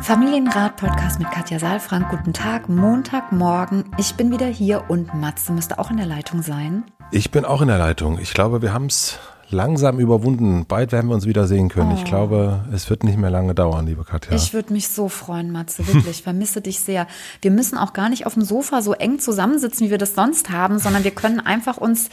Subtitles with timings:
[0.00, 2.08] Familienrat-Podcast mit Katja Saalfrank.
[2.08, 3.84] Guten Tag, Montagmorgen.
[3.98, 6.84] Ich bin wieder hier und Matze müsste auch in der Leitung sein.
[7.10, 8.18] Ich bin auch in der Leitung.
[8.18, 9.18] Ich glaube, wir haben es
[9.50, 10.66] langsam überwunden.
[10.66, 11.92] Bald werden wir uns wieder sehen können.
[11.92, 11.94] Oh.
[11.96, 14.34] Ich glaube, es wird nicht mehr lange dauern, liebe Katja.
[14.34, 16.18] Ich würde mich so freuen, Matze, wirklich.
[16.18, 17.06] Ich vermisse dich sehr.
[17.42, 20.50] Wir müssen auch gar nicht auf dem Sofa so eng zusammensitzen, wie wir das sonst
[20.50, 22.08] haben, sondern wir können einfach uns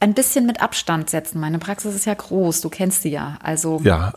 [0.00, 1.40] ein bisschen mit Abstand setzen.
[1.40, 3.38] Meine Praxis ist ja groß, du kennst sie ja.
[3.42, 4.12] Also ja,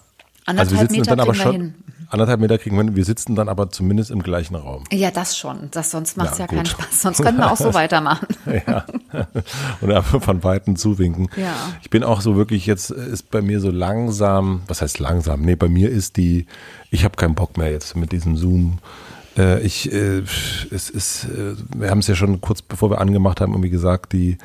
[0.45, 1.75] anderthalb also wir Meter dann aber schon, hin
[2.11, 4.83] anderthalb Meter kriegen wir, wir sitzen dann aber zumindest im gleichen Raum.
[4.91, 5.69] Ja, das schon.
[5.71, 7.01] Das, sonst macht es ja, ja keinen Spaß.
[7.01, 8.27] Sonst können wir auch so weitermachen.
[8.45, 8.85] ja.
[9.81, 11.29] Und einfach von Weitem zuwinken.
[11.37, 11.53] Ja.
[11.81, 15.41] Ich bin auch so wirklich, jetzt ist bei mir so langsam, was heißt langsam?
[15.41, 16.45] Nee, bei mir ist die,
[16.89, 18.79] ich habe keinen Bock mehr jetzt mit diesem Zoom.
[19.37, 20.19] Äh, ich, äh,
[20.71, 24.13] es ist, äh, wir haben es ja schon kurz bevor wir angemacht haben, irgendwie gesagt,
[24.13, 24.37] die,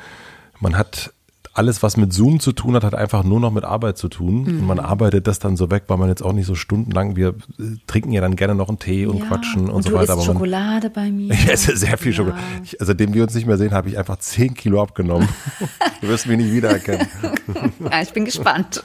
[0.59, 1.13] man hat
[1.57, 4.43] alles, was mit Zoom zu tun hat, hat einfach nur noch mit Arbeit zu tun.
[4.43, 4.59] Mhm.
[4.59, 7.29] Und man arbeitet das dann so weg, weil man jetzt auch nicht so stundenlang, wir
[7.29, 10.13] äh, trinken ja dann gerne noch einen Tee und ja, quatschen und, und so weiter.
[10.13, 11.33] Aber man, Schokolade bei mir.
[11.37, 12.17] Ich esse sehr viel ja.
[12.17, 12.41] Schokolade.
[12.63, 15.27] Ich, also, seitdem wir uns nicht mehr sehen, habe ich einfach 10 Kilo abgenommen.
[16.01, 17.07] du wirst mich nicht wiedererkennen.
[17.91, 18.83] ja, ich bin gespannt.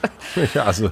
[0.55, 0.91] ja, also ja.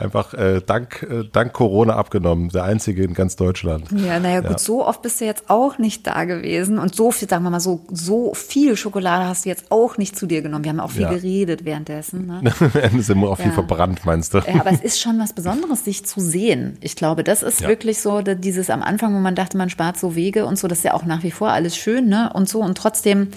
[0.00, 2.48] einfach äh, dank, äh, dank Corona abgenommen.
[2.48, 3.86] Der einzige in ganz Deutschland.
[3.92, 6.78] Ja, naja, gut, so oft bist du jetzt auch nicht da gewesen.
[6.78, 10.16] Und so viel, sagen wir mal so, so viel Schokolade hast du jetzt auch nicht
[10.16, 10.64] zu dir genommen.
[10.64, 12.26] Wir haben auch viel geredet währenddessen.
[12.26, 12.40] Ne?
[12.74, 14.38] es ist auch viel verbrannt, meinst du?
[14.38, 16.76] Ja, aber es ist schon was Besonderes, sich zu sehen.
[16.80, 20.14] Ich glaube, das ist wirklich so dieses am Anfang, wo man dachte, man spart so
[20.14, 22.30] Wege und so, das ist ja auch nach wie vor alles schön, ne?
[22.32, 22.60] Und so.
[22.60, 23.28] Und trotzdem,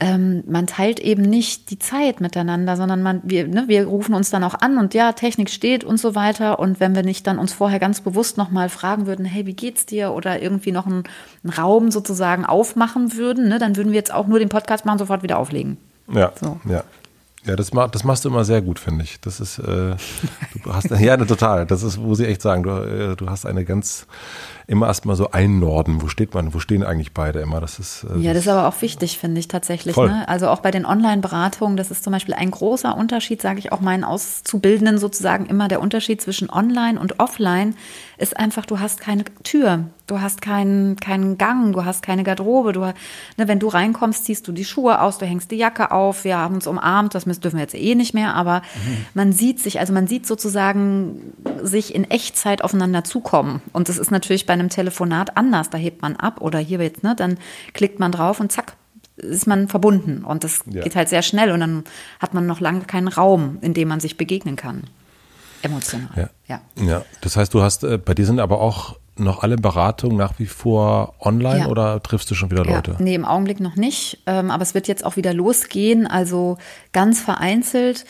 [0.00, 4.30] ähm, man teilt eben nicht die Zeit miteinander, sondern man, wir, ne, wir rufen uns
[4.30, 6.58] dann auch an und ja, Technik steht und so weiter.
[6.58, 9.86] Und wenn wir nicht dann uns vorher ganz bewusst nochmal fragen würden, hey, wie geht's
[9.86, 10.12] dir?
[10.12, 11.04] Oder irgendwie noch einen,
[11.44, 14.98] einen Raum sozusagen aufmachen würden, ne, dann würden wir jetzt auch nur den Podcast machen,
[14.98, 15.76] sofort wieder auflegen.
[16.12, 16.60] Ja, so.
[16.68, 16.82] ja.
[17.44, 19.20] Ja, das, mach, das machst du immer sehr gut, finde ich.
[19.20, 19.96] Das ist, äh,
[20.62, 21.64] du hast, ja, total.
[21.66, 24.06] Das ist, wo sie echt sagen, du, äh, du hast eine ganz,
[24.70, 26.00] immer erstmal so einnorden.
[26.00, 26.54] Wo steht man?
[26.54, 27.60] Wo stehen eigentlich beide immer?
[27.60, 28.04] Das ist.
[28.04, 29.96] Äh, ja, das ist aber auch wichtig, finde ich tatsächlich.
[29.96, 30.28] Ne?
[30.28, 33.80] Also auch bei den Online-Beratungen, das ist zum Beispiel ein großer Unterschied, sage ich auch
[33.80, 35.66] meinen Auszubildenden sozusagen immer.
[35.66, 37.74] Der Unterschied zwischen Online und Offline
[38.16, 42.72] ist einfach, du hast keine Tür, du hast keinen, keinen Gang, du hast keine Garderobe.
[42.72, 42.94] Du, ne,
[43.36, 46.54] wenn du reinkommst, ziehst du die Schuhe aus, du hängst die Jacke auf, wir haben
[46.54, 49.06] uns umarmt, das dürfen wir jetzt eh nicht mehr, aber mhm.
[49.14, 51.32] man sieht sich, also man sieht sozusagen
[51.62, 53.62] sich in Echtzeit aufeinander zukommen.
[53.72, 55.70] Und das ist natürlich bei einem Telefonat anders.
[55.70, 57.38] Da hebt man ab oder hier jetzt, ne, dann
[57.72, 58.76] klickt man drauf und zack,
[59.16, 60.24] ist man verbunden.
[60.24, 60.82] Und das ja.
[60.82, 61.84] geht halt sehr schnell und dann
[62.20, 64.84] hat man noch lange keinen Raum, in dem man sich begegnen kann.
[65.62, 66.30] Emotional.
[66.46, 66.60] Ja.
[66.76, 67.04] Ja, ja.
[67.20, 70.46] das heißt, du hast, äh, bei dir sind aber auch noch alle Beratungen nach wie
[70.46, 71.66] vor online ja.
[71.68, 72.92] oder triffst du schon wieder Leute?
[72.92, 74.18] Ja, nee, im Augenblick noch nicht.
[74.26, 76.58] Ähm, aber es wird jetzt auch wieder losgehen, also
[76.92, 78.04] ganz vereinzelt.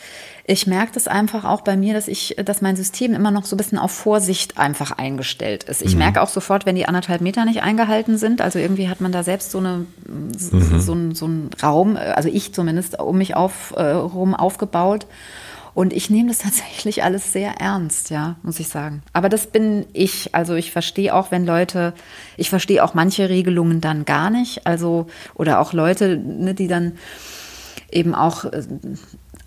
[0.45, 3.55] Ich merke das einfach auch bei mir, dass ich, dass mein System immer noch so
[3.55, 5.81] ein bisschen auf Vorsicht einfach eingestellt ist.
[5.81, 5.99] Ich mhm.
[5.99, 8.41] merke auch sofort, wenn die anderthalb Meter nicht eingehalten sind.
[8.41, 10.79] Also irgendwie hat man da selbst so eine, mhm.
[10.79, 15.05] so, so ein Raum, also ich zumindest, um mich auf, äh, rum aufgebaut.
[15.73, 19.03] Und ich nehme das tatsächlich alles sehr ernst, ja, muss ich sagen.
[19.13, 20.33] Aber das bin ich.
[20.35, 21.93] Also ich verstehe auch, wenn Leute,
[22.37, 24.67] ich verstehe auch manche Regelungen dann gar nicht.
[24.67, 26.93] Also, oder auch Leute, ne, die dann
[27.91, 28.63] eben auch äh,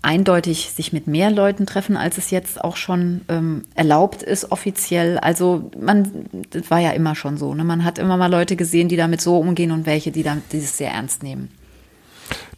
[0.01, 5.17] eindeutig sich mit mehr Leuten treffen, als es jetzt auch schon ähm, erlaubt ist offiziell.
[5.17, 7.55] Also man, das war ja immer schon so.
[7.55, 7.63] Ne?
[7.63, 10.77] Man hat immer mal Leute gesehen, die damit so umgehen und welche, die damit dieses
[10.77, 11.49] sehr ernst nehmen.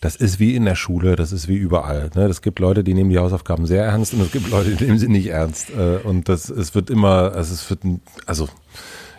[0.02, 2.10] Das ist wie in der Schule, das ist wie überall.
[2.16, 2.24] Ne?
[2.26, 5.00] Es gibt Leute, die nehmen die Hausaufgaben sehr ernst und es gibt Leute, die nehmen
[5.00, 5.70] sie nicht ernst.
[5.72, 7.80] Äh, und das, es wird immer, also es wird,
[8.26, 8.48] also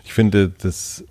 [0.04, 1.04] ich finde, das,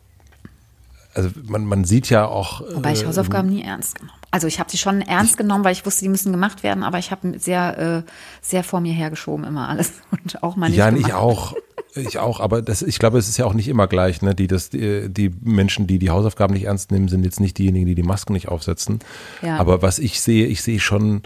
[1.14, 2.62] also man, man sieht ja auch.
[2.74, 4.14] Wobei ich äh, Hausaufgaben nie ernst genommen.
[4.30, 7.00] Also ich habe sie schon ernst genommen, weil ich wusste, die müssen gemacht werden, aber
[7.00, 8.12] ich habe sehr, äh,
[8.42, 11.08] sehr vor mir hergeschoben immer alles und auch mal nicht Ja, gemacht.
[11.08, 11.54] ich auch.
[11.98, 14.22] Ich auch, aber das, ich glaube, es ist ja auch nicht immer gleich.
[14.22, 14.36] Ne?
[14.36, 17.86] Die, das, die, die Menschen, die die Hausaufgaben nicht ernst nehmen, sind jetzt nicht diejenigen,
[17.86, 19.00] die die Masken nicht aufsetzen.
[19.42, 19.58] Ja.
[19.58, 21.24] Aber was ich sehe, ich sehe schon,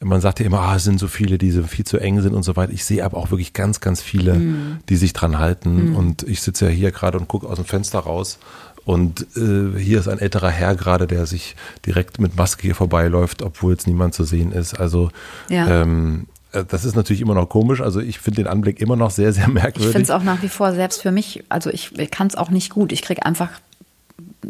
[0.00, 2.34] man sagt ja immer, ah, es sind so viele, die so viel zu eng sind
[2.34, 2.72] und so weiter.
[2.72, 4.78] Ich sehe aber auch wirklich ganz, ganz viele, mm.
[4.88, 5.92] die sich dran halten.
[5.92, 5.96] Mm.
[5.96, 8.38] Und ich sitze ja hier gerade und gucke aus dem Fenster raus.
[8.84, 11.54] Und äh, hier ist ein älterer Herr gerade, der sich
[11.86, 14.74] direkt mit Maske hier vorbeiläuft, obwohl jetzt niemand zu sehen ist.
[14.74, 15.10] Also
[15.48, 15.82] ja.
[15.82, 17.80] ähm, äh, das ist natürlich immer noch komisch.
[17.80, 19.86] Also ich finde den Anblick immer noch sehr, sehr merkwürdig.
[19.86, 22.50] Ich finde es auch nach wie vor selbst für mich, also ich kann es auch
[22.50, 22.92] nicht gut.
[22.92, 23.50] Ich kriege einfach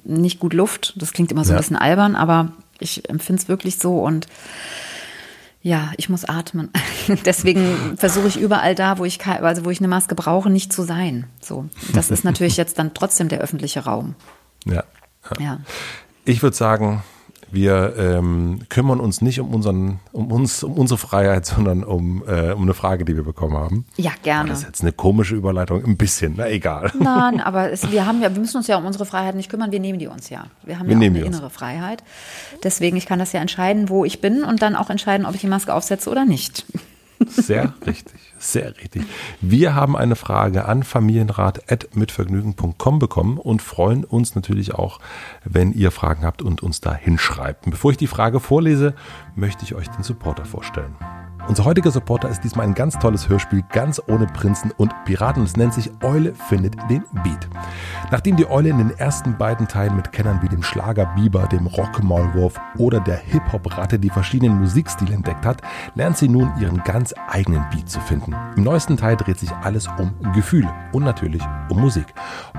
[0.04, 0.94] nicht gut Luft.
[0.96, 1.56] Das klingt immer so ja.
[1.56, 4.26] ein bisschen albern, aber ich empfinde es wirklich so und
[5.64, 6.70] ja, ich muss atmen.
[7.24, 10.82] Deswegen versuche ich überall da, wo ich also wo ich eine Maske brauche, nicht zu
[10.82, 11.26] sein.
[11.40, 14.16] So, das ist natürlich jetzt dann trotzdem der öffentliche Raum.
[14.64, 14.82] Ja.
[15.38, 15.40] ja.
[15.40, 15.60] ja.
[16.24, 17.04] Ich würde sagen,
[17.52, 22.52] wir ähm, kümmern uns nicht um unseren, um uns, um unsere Freiheit, sondern um, äh,
[22.52, 23.86] um eine Frage, die wir bekommen haben.
[23.96, 24.50] Ja, gerne.
[24.50, 26.92] Das ist jetzt eine komische Überleitung, ein bisschen, na egal.
[26.98, 29.72] Nein, aber es, wir haben ja, wir müssen uns ja um unsere Freiheit nicht kümmern,
[29.72, 30.46] wir nehmen die uns ja.
[30.64, 32.02] Wir haben wir ja auch eine innere Freiheit.
[32.62, 35.40] Deswegen, ich kann das ja entscheiden, wo ich bin und dann auch entscheiden, ob ich
[35.40, 36.66] die Maske aufsetze oder nicht.
[37.28, 39.04] Sehr richtig, sehr richtig.
[39.40, 45.00] Wir haben eine Frage an familienrat.mitvergnügen.com bekommen und freuen uns natürlich auch,
[45.44, 47.70] wenn ihr Fragen habt und uns da hinschreibt.
[47.70, 48.94] Bevor ich die Frage vorlese,
[49.34, 50.94] möchte ich euch den Supporter vorstellen.
[51.48, 55.42] Unser heutiger Supporter ist diesmal ein ganz tolles Hörspiel, ganz ohne Prinzen und Piraten.
[55.42, 57.48] Es nennt sich Eule findet den Beat.
[58.12, 61.66] Nachdem die Eule in den ersten beiden Teilen mit Kennern wie dem Schlager Biber, dem
[61.66, 65.62] Rockmaulwurf oder der Hip-Hop-Ratte die verschiedenen Musikstile entdeckt hat,
[65.94, 68.34] lernt sie nun ihren ganz eigenen Beat zu finden.
[68.56, 72.06] Im neuesten Teil dreht sich alles um Gefühl und natürlich um Musik.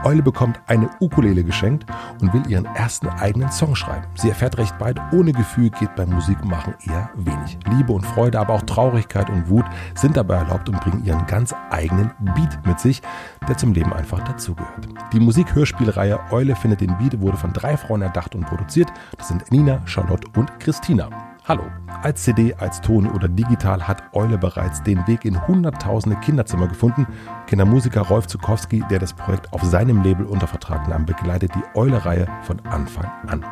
[0.04, 1.86] Eule bekommt eine Ukulele geschenkt
[2.20, 4.08] und will ihren ersten eigenen Song schreiben.
[4.16, 7.58] Sie erfährt recht bald, ohne Gefühl geht beim Musikmachen eher wenig.
[7.70, 11.54] Liebe und Freude, aber auch Traurigkeit und Wut sind dabei erlaubt und bringen ihren ganz
[11.70, 13.04] eigenen Beat mit sich,
[13.48, 14.88] der zum Leben einfach dazugehört.
[15.14, 18.90] Die Musik-Hörspielreihe Eule findet den Beat wurde von drei Frauen erdacht und produziert.
[19.18, 21.33] Das sind Nina, Charlotte und Christina.
[21.46, 21.64] Hallo.
[22.04, 27.06] Als CD, als Ton oder digital hat Eule bereits den Weg in hunderttausende Kinderzimmer gefunden.
[27.48, 32.30] Kindermusiker Rolf Zukowski, der das Projekt auf seinem Label unter Vertrag nahm, begleitet die Eule-Reihe
[32.44, 33.46] von Anfang an.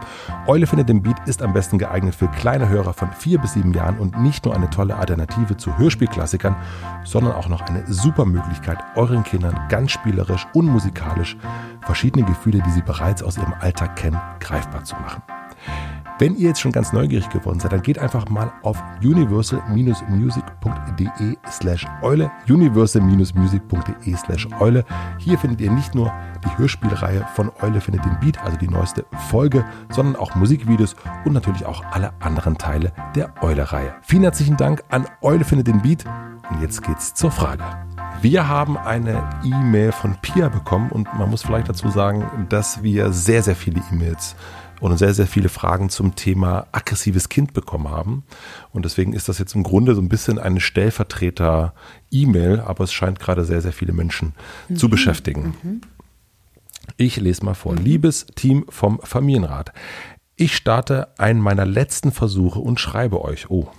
[0.47, 3.73] Eule findet den Beat ist am besten geeignet für kleine Hörer von vier bis sieben
[3.73, 6.55] Jahren und nicht nur eine tolle Alternative zu Hörspielklassikern,
[7.03, 11.35] sondern auch noch eine super Möglichkeit, euren Kindern ganz spielerisch und musikalisch
[11.81, 15.21] verschiedene Gefühle, die sie bereits aus ihrem Alltag kennen, greifbar zu machen.
[16.21, 21.87] Wenn ihr jetzt schon ganz neugierig geworden seid, dann geht einfach mal auf universal-music.de slash
[22.03, 24.85] Eule, universal-music.de slash Eule.
[25.17, 26.13] Hier findet ihr nicht nur
[26.45, 30.95] die Hörspielreihe von Eule findet den Beat, also die neueste Folge, sondern auch Musikvideos
[31.25, 33.95] und natürlich auch alle anderen Teile der Eule-Reihe.
[34.03, 36.05] Vielen herzlichen Dank an Eule findet den Beat
[36.51, 37.63] und jetzt geht's zur Frage.
[38.21, 43.11] Wir haben eine E-Mail von Pia bekommen und man muss vielleicht dazu sagen, dass wir
[43.11, 44.35] sehr, sehr viele E-Mails
[44.81, 48.23] und sehr, sehr viele Fragen zum Thema aggressives Kind bekommen haben.
[48.73, 53.19] Und deswegen ist das jetzt im Grunde so ein bisschen eine Stellvertreter-E-Mail, aber es scheint
[53.19, 54.33] gerade sehr, sehr viele Menschen
[54.67, 54.75] mhm.
[54.75, 55.55] zu beschäftigen.
[55.61, 55.81] Mhm.
[56.97, 57.73] Ich lese mal vor.
[57.73, 57.83] Mhm.
[57.83, 59.71] Liebes Team vom Familienrat.
[60.35, 63.51] Ich starte einen meiner letzten Versuche und schreibe euch.
[63.51, 63.69] Oh,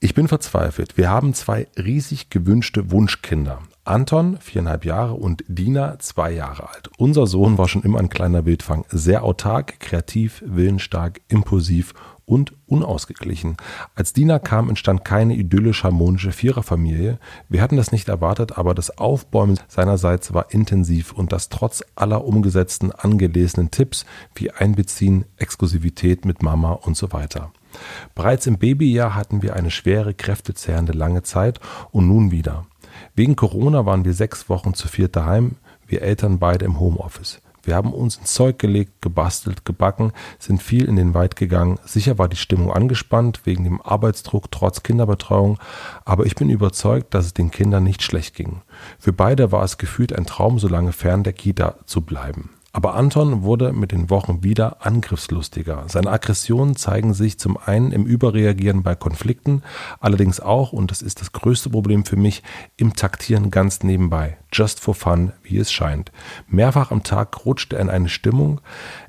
[0.00, 0.96] ich bin verzweifelt.
[0.96, 3.60] Wir haben zwei riesig gewünschte Wunschkinder.
[3.84, 6.90] Anton, viereinhalb Jahre, und Dina, zwei Jahre alt.
[6.96, 8.86] Unser Sohn war schon immer ein kleiner Wildfang.
[8.88, 11.92] Sehr autark, kreativ, willensstark, impulsiv
[12.24, 13.58] und unausgeglichen.
[13.94, 17.18] Als Dina kam, entstand keine idyllisch harmonische Viererfamilie.
[17.50, 22.24] Wir hatten das nicht erwartet, aber das Aufbäumen seinerseits war intensiv und das trotz aller
[22.24, 27.52] umgesetzten, angelesenen Tipps wie Einbeziehen, Exklusivität mit Mama und so weiter.
[28.14, 31.60] Bereits im Babyjahr hatten wir eine schwere, kräftezehrende lange Zeit
[31.90, 32.64] und nun wieder.
[33.16, 35.52] Wegen Corona waren wir sechs Wochen zu viert daheim,
[35.86, 37.40] wir Eltern beide im Homeoffice.
[37.62, 41.78] Wir haben uns ins Zeug gelegt, gebastelt, gebacken, sind viel in den Wald gegangen.
[41.84, 45.58] Sicher war die Stimmung angespannt wegen dem Arbeitsdruck trotz Kinderbetreuung,
[46.04, 48.62] aber ich bin überzeugt, dass es den Kindern nicht schlecht ging.
[48.98, 52.50] Für beide war es gefühlt ein Traum, so lange fern der Kita zu bleiben.
[52.74, 55.84] Aber Anton wurde mit den Wochen wieder angriffslustiger.
[55.86, 59.62] Seine Aggressionen zeigen sich zum einen im Überreagieren bei Konflikten,
[60.00, 62.42] allerdings auch, und das ist das größte Problem für mich,
[62.76, 64.38] im Taktieren ganz nebenbei.
[64.52, 66.10] Just for fun, wie es scheint.
[66.48, 68.60] Mehrfach am Tag rutscht er in eine Stimmung,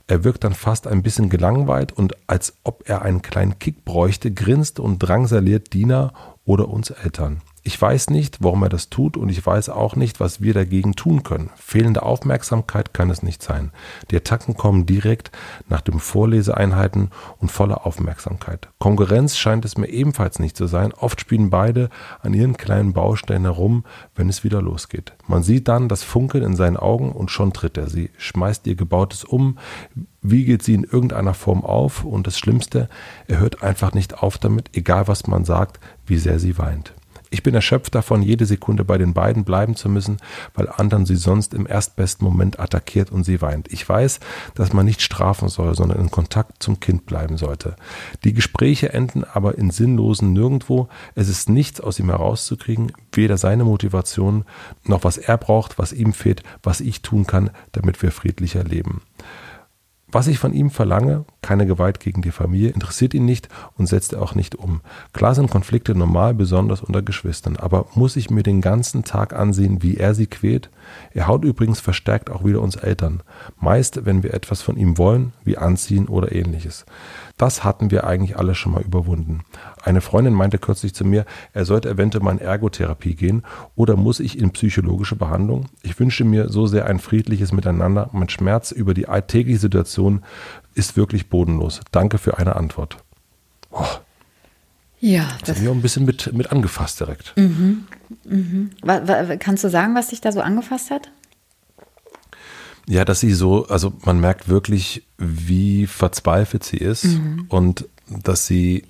[0.05, 4.31] er wirkt dann fast ein bisschen gelangweilt und als ob er einen kleinen Kick bräuchte,
[4.31, 6.13] grinst und drangsaliert Dina
[6.45, 7.41] oder uns Eltern.
[7.67, 10.93] Ich weiß nicht, warum er das tut und ich weiß auch nicht, was wir dagegen
[10.93, 11.49] tun können.
[11.55, 13.71] Fehlende Aufmerksamkeit kann es nicht sein.
[14.11, 15.31] Die Attacken kommen direkt
[15.67, 18.69] nach den Vorleseeinheiten und voller Aufmerksamkeit.
[18.77, 20.93] Konkurrenz scheint es mir ebenfalls nicht zu sein.
[20.93, 21.89] Oft spielen beide
[22.21, 25.13] an ihren kleinen Baustellen herum, wenn es wieder losgeht.
[25.27, 28.75] Man sieht dann das Funkeln in seinen Augen und schon tritt er sie, schmeißt ihr
[28.75, 29.57] Gebautes um,
[30.21, 32.89] wiegelt sie in irgendeiner Form auf und das Schlimmste,
[33.27, 36.93] er hört einfach nicht auf damit, egal was man sagt, wie sehr sie weint.
[37.35, 40.19] Ich bin erschöpft davon, jede Sekunde bei den beiden bleiben zu müssen,
[40.53, 43.73] weil anderen sie sonst im erstbesten Moment attackiert und sie weint.
[43.73, 44.21] Ich weiß,
[44.53, 47.75] dass man nicht strafen soll, sondern in Kontakt zum Kind bleiben sollte.
[48.23, 50.87] Die Gespräche enden aber in sinnlosen Nirgendwo.
[51.13, 54.45] Es ist nichts aus ihm herauszukriegen, weder seine Motivation
[54.85, 59.01] noch was er braucht, was ihm fehlt, was ich tun kann, damit wir friedlicher leben.
[60.07, 64.13] Was ich von ihm verlange, keine Gewalt gegen die Familie, interessiert ihn nicht und setzt
[64.13, 64.81] er auch nicht um.
[65.13, 69.81] Klar sind Konflikte normal, besonders unter Geschwistern, aber muss ich mir den ganzen Tag ansehen,
[69.81, 70.69] wie er sie quält?
[71.11, 73.23] Er haut übrigens verstärkt auch wieder uns Eltern.
[73.59, 76.85] Meist, wenn wir etwas von ihm wollen, wie anziehen oder ähnliches.
[77.37, 79.43] Das hatten wir eigentlich alle schon mal überwunden.
[79.83, 83.43] Eine Freundin meinte kürzlich zu mir, er sollte eventuell mal in Ergotherapie gehen
[83.75, 85.65] oder muss ich in psychologische Behandlung?
[85.81, 88.09] Ich wünsche mir so sehr ein friedliches Miteinander.
[88.13, 90.23] Mein Schmerz über die alltägliche Situation
[90.73, 91.81] ist wirklich bodenlos.
[91.91, 92.97] Danke für eine Antwort.
[93.71, 93.85] Oh.
[95.05, 97.33] Ja, das, das hat mich auch ein bisschen mit, mit angefasst direkt.
[97.37, 97.85] Mhm.
[98.23, 98.71] Mhm.
[99.37, 101.11] Kannst du sagen, was dich da so angefasst hat?
[102.87, 107.45] Ja, dass sie so, also man merkt wirklich, wie verzweifelt sie ist mhm.
[107.49, 108.83] und dass sie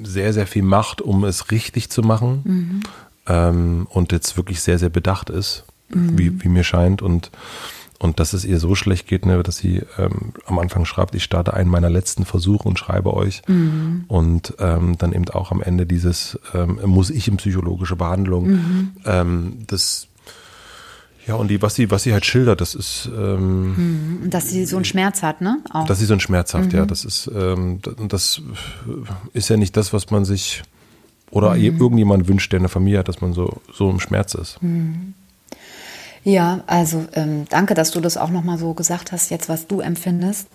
[0.00, 2.80] sehr, sehr viel macht, um es richtig zu machen mhm.
[3.26, 6.18] ähm, und jetzt wirklich sehr, sehr bedacht ist, mhm.
[6.18, 7.32] wie, wie mir scheint und
[8.02, 11.22] und dass es ihr so schlecht geht, ne, dass sie ähm, am Anfang schreibt, ich
[11.22, 13.42] starte einen meiner letzten Versuche und schreibe euch.
[13.46, 14.06] Mhm.
[14.08, 18.48] Und ähm, dann eben auch am Ende dieses, ähm, muss ich in psychologische Behandlung.
[18.48, 18.90] Mhm.
[19.04, 20.08] Ähm, das
[21.28, 23.08] ja, und die, was sie, was sie halt schildert, das ist.
[23.16, 25.58] Ähm, hm, dass sie so einen Schmerz hat, ne?
[25.70, 25.86] Auch.
[25.86, 26.70] Dass sie so einen Schmerz hat, mhm.
[26.78, 26.84] ja.
[26.84, 27.78] Das ist, ähm,
[28.08, 28.42] das
[29.32, 30.64] ist ja nicht das, was man sich
[31.30, 31.78] oder mhm.
[31.78, 34.60] irgendjemand wünscht, der eine Familie hat, dass man so, so im Schmerz ist.
[34.60, 35.14] Mhm.
[36.24, 39.80] Ja, also ähm, danke, dass du das auch nochmal so gesagt hast, jetzt was du
[39.80, 40.46] empfindest,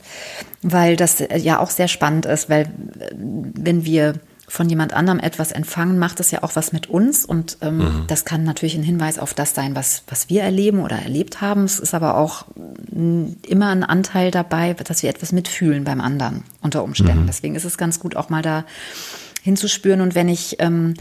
[0.61, 2.63] weil das ja auch sehr spannend ist, weil
[2.99, 4.15] äh, wenn wir
[4.49, 7.25] von jemand anderem etwas empfangen, macht es ja auch was mit uns.
[7.25, 8.03] Und ähm, mhm.
[8.07, 11.65] das kann natürlich ein Hinweis auf das sein, was, was wir erleben oder erlebt haben.
[11.65, 12.45] Es ist aber auch
[12.91, 17.23] mm, immer ein Anteil dabei, dass wir etwas mitfühlen beim anderen unter Umständen.
[17.23, 17.27] Mhm.
[17.27, 18.63] Deswegen ist es ganz gut, auch mal da
[19.41, 19.99] hinzuspüren.
[19.99, 20.93] Und wenn ich, ähm,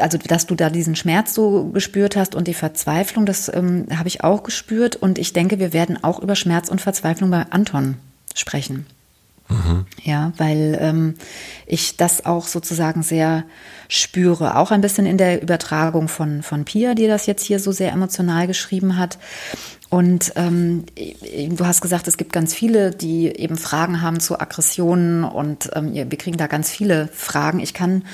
[0.00, 4.08] also dass du da diesen Schmerz so gespürt hast und die Verzweiflung, das ähm, habe
[4.08, 4.96] ich auch gespürt.
[4.96, 7.96] Und ich denke, wir werden auch über Schmerz und Verzweiflung bei Anton
[8.34, 8.86] sprechen.
[9.48, 9.86] Mhm.
[10.02, 11.14] Ja, weil ähm,
[11.66, 13.44] ich das auch sozusagen sehr
[13.88, 14.56] spüre.
[14.56, 17.92] Auch ein bisschen in der Übertragung von, von Pia, die das jetzt hier so sehr
[17.92, 19.18] emotional geschrieben hat.
[19.90, 25.24] Und ähm, du hast gesagt, es gibt ganz viele, die eben Fragen haben zu Aggressionen
[25.24, 27.58] und ähm, wir kriegen da ganz viele Fragen.
[27.58, 28.04] Ich kann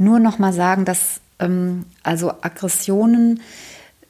[0.00, 3.40] nur noch mal sagen, dass ähm, also Aggressionen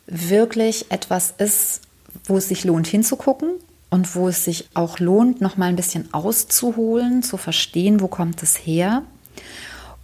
[0.07, 1.83] wirklich etwas ist,
[2.25, 3.51] wo es sich lohnt hinzugucken
[3.91, 8.43] und wo es sich auch lohnt, noch mal ein bisschen auszuholen, zu verstehen, wo kommt
[8.43, 9.03] es her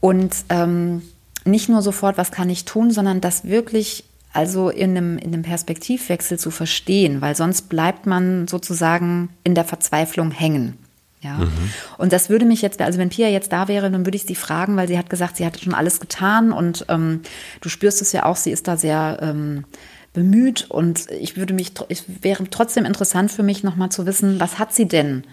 [0.00, 1.02] und ähm,
[1.45, 5.43] nicht nur sofort, was kann ich tun, sondern das wirklich also in einem, in einem
[5.43, 10.76] Perspektivwechsel zu verstehen, weil sonst bleibt man sozusagen in der Verzweiflung hängen.
[11.20, 11.38] Ja.
[11.38, 11.73] Mhm.
[11.99, 14.35] Und das würde mich jetzt, also wenn Pia jetzt da wäre, dann würde ich sie
[14.35, 17.23] fragen, weil sie hat gesagt, sie hat schon alles getan und ähm,
[17.61, 19.64] du spürst es ja auch, sie ist da sehr ähm,
[20.12, 24.58] bemüht und ich würde mich, es wäre trotzdem interessant für mich nochmal zu wissen, was
[24.58, 25.25] hat sie denn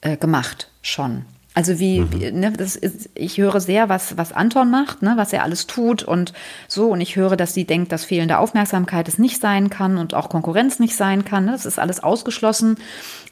[0.00, 1.24] äh, gemacht schon?
[1.54, 2.12] Also wie, mhm.
[2.12, 5.66] wie ne, das ist, ich höre sehr, was, was Anton macht, ne, was er alles
[5.66, 6.32] tut und
[6.68, 6.88] so.
[6.90, 10.28] Und ich höre, dass sie denkt, dass fehlende Aufmerksamkeit es nicht sein kann und auch
[10.28, 11.46] Konkurrenz nicht sein kann.
[11.46, 11.50] Ne?
[11.52, 12.76] Das ist alles ausgeschlossen.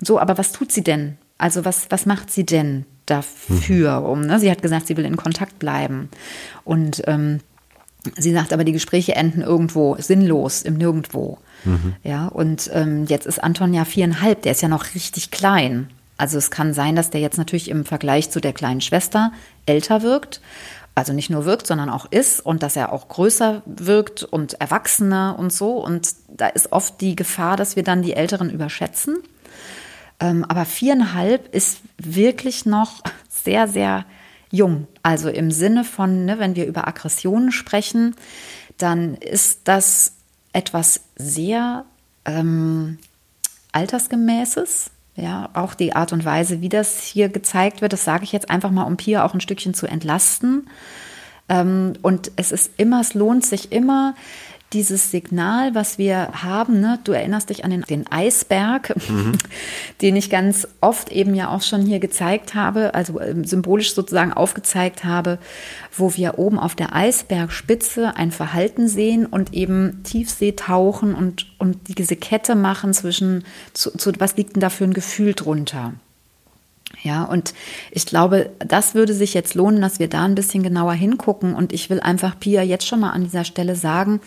[0.03, 1.19] So, aber was tut sie denn?
[1.39, 4.01] Also was, was macht sie denn dafür?
[4.01, 4.07] Mhm.
[4.07, 4.41] Um, ne?
[4.41, 6.09] Sie hat gesagt, sie will in Kontakt bleiben.
[6.65, 7.41] Und ähm,
[8.17, 11.39] Sie sagt aber, die Gespräche enden irgendwo sinnlos, im Nirgendwo.
[11.65, 11.95] Mhm.
[12.05, 15.91] Ja, und ähm, jetzt ist Anton ja viereinhalb, der ist ja noch richtig klein.
[16.17, 19.33] Also es kann sein, dass der jetzt natürlich im Vergleich zu der kleinen Schwester
[19.67, 20.41] älter wirkt.
[20.95, 25.37] Also nicht nur wirkt, sondern auch ist und dass er auch größer wirkt und erwachsener
[25.39, 25.73] und so.
[25.73, 29.19] Und da ist oft die Gefahr, dass wir dann die Älteren überschätzen.
[30.21, 34.07] Ähm, aber viereinhalb ist wirklich noch sehr, sehr
[34.51, 34.87] jung.
[35.03, 38.15] Also im Sinne von, ne, wenn wir über Aggressionen sprechen,
[38.79, 40.13] dann ist das
[40.53, 41.85] etwas sehr
[42.25, 42.99] ähm,
[43.73, 44.91] altersgemäßes.
[45.19, 48.51] Ja, auch die Art und Weise, wie das hier gezeigt wird, das sage ich jetzt
[48.51, 50.69] einfach mal, um Pia auch ein Stückchen zu entlasten.
[51.49, 54.15] Ähm, und es ist immer, es lohnt sich immer,
[54.73, 59.33] dieses Signal, was wir haben, ne, du erinnerst dich an den, den Eisberg, mhm.
[60.03, 64.33] den ich ganz oft eben ja auch schon hier gezeigt habe, also äh, symbolisch sozusagen
[64.33, 65.39] aufgezeigt habe,
[65.97, 71.99] wo wir oben auf der Eisbergspitze ein Verhalten sehen und eben Tiefsee tauchen und, und
[71.99, 75.95] diese Kette machen zwischen, zu, zu, was liegt denn da für ein Gefühl drunter?
[77.03, 77.53] Ja, und
[77.91, 81.55] ich glaube, das würde sich jetzt lohnen, dass wir da ein bisschen genauer hingucken.
[81.55, 84.21] Und ich will einfach Pia jetzt schon mal an dieser Stelle sagen,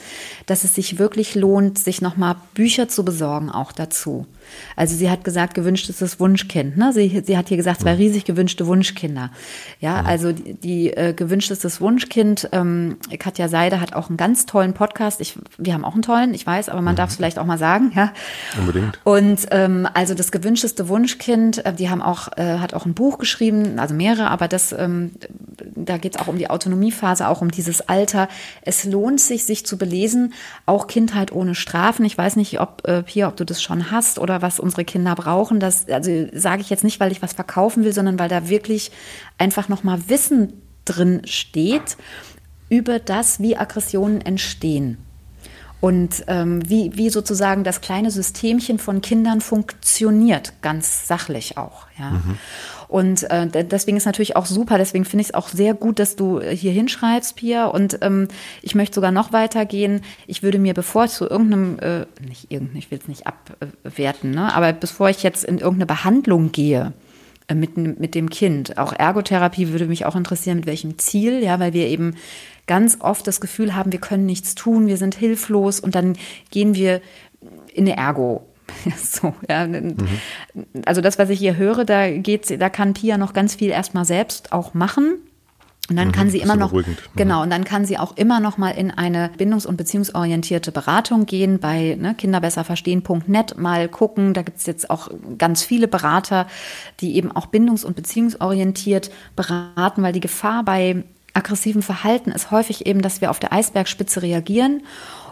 [0.46, 4.28] dass es sich wirklich lohnt, sich nochmal Bücher zu besorgen, auch dazu.
[4.75, 6.77] Also sie hat gesagt, gewünschtes Wunschkind.
[6.77, 6.94] Ne?
[6.94, 9.32] Sie, sie hat hier gesagt, zwei riesig gewünschte Wunschkinder.
[9.79, 14.74] Ja, also die, die äh, gewünschtes Wunschkind, ähm, Katja Seide hat auch einen ganz tollen
[14.74, 15.22] Podcast.
[15.22, 16.98] Ich, wir haben auch einen tollen, ich weiß, aber man mhm.
[16.98, 17.91] darf es vielleicht auch mal sagen.
[17.96, 18.13] Ja?
[18.58, 19.00] Unbedingt.
[19.03, 23.18] Und ähm, also das gewünschteste Wunschkind, äh, die haben auch, äh, hat auch ein Buch
[23.18, 25.12] geschrieben, also mehrere, aber das, ähm,
[25.75, 28.27] da geht es auch um die Autonomiephase, auch um dieses Alter.
[28.62, 30.34] Es lohnt sich, sich zu belesen,
[30.65, 32.06] auch Kindheit ohne Strafen.
[32.06, 35.15] Ich weiß nicht, ob, äh, Pia, ob du das schon hast oder was unsere Kinder
[35.15, 35.60] brauchen.
[35.60, 38.91] Das also sage ich jetzt nicht, weil ich was verkaufen will, sondern weil da wirklich
[39.38, 40.53] einfach nochmal Wissen
[40.86, 41.98] drin steht
[42.69, 44.98] über das, wie Aggressionen entstehen
[45.81, 51.88] und ähm, wie, wie sozusagen das kleine Systemchen von Kindern funktioniert, ganz sachlich auch.
[51.98, 52.12] Ja.
[52.12, 52.38] Mhm.
[52.89, 56.15] Und äh, deswegen ist natürlich auch super, deswegen finde ich es auch sehr gut, dass
[56.15, 57.67] du hier hinschreibst, Pia.
[57.67, 58.27] Und ähm,
[58.63, 60.01] ich möchte sogar noch weitergehen.
[60.25, 64.31] Ich würde mir, bevor ich zu irgendeinem, äh, nicht irgendeinem, ich will es nicht abwerten,
[64.31, 66.93] ne, aber bevor ich jetzt in irgendeine Behandlung gehe,
[67.48, 68.79] äh, mit, mit dem Kind.
[68.79, 72.15] Auch Ergotherapie würde mich auch interessieren, mit welchem Ziel, ja, weil wir eben
[72.65, 76.17] ganz oft das Gefühl haben, wir können nichts tun, wir sind hilflos und dann
[76.50, 77.01] gehen wir
[77.74, 78.49] in eine Ergo
[78.98, 79.68] so, ja.
[79.68, 79.96] Mhm.
[80.86, 84.06] Also das, was ich hier höre, da geht's, da kann Pia noch ganz viel erstmal
[84.06, 85.16] selbst auch machen.
[85.90, 86.98] Und dann mhm, kann sie immer noch, mhm.
[87.16, 91.26] genau, und dann kann sie auch immer noch mal in eine bindungs- und beziehungsorientierte Beratung
[91.26, 94.36] gehen bei ne, kinderbesserverstehen.net mal gucken.
[94.36, 96.48] Da gibt es jetzt auch ganz viele Berater,
[97.00, 102.86] die eben auch bindungs- und beziehungsorientiert beraten, weil die Gefahr bei aggressivem Verhalten ist häufig
[102.86, 104.84] eben, dass wir auf der Eisbergspitze reagieren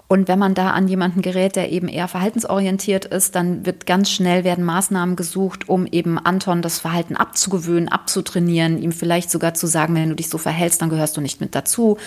[0.09, 4.09] und wenn man da an jemanden gerät, der eben eher verhaltensorientiert ist, dann wird ganz
[4.09, 9.67] schnell werden Maßnahmen gesucht, um eben Anton das Verhalten abzugewöhnen, abzutrainieren, ihm vielleicht sogar zu
[9.67, 11.97] sagen, wenn du dich so verhältst, dann gehörst du nicht mit dazu.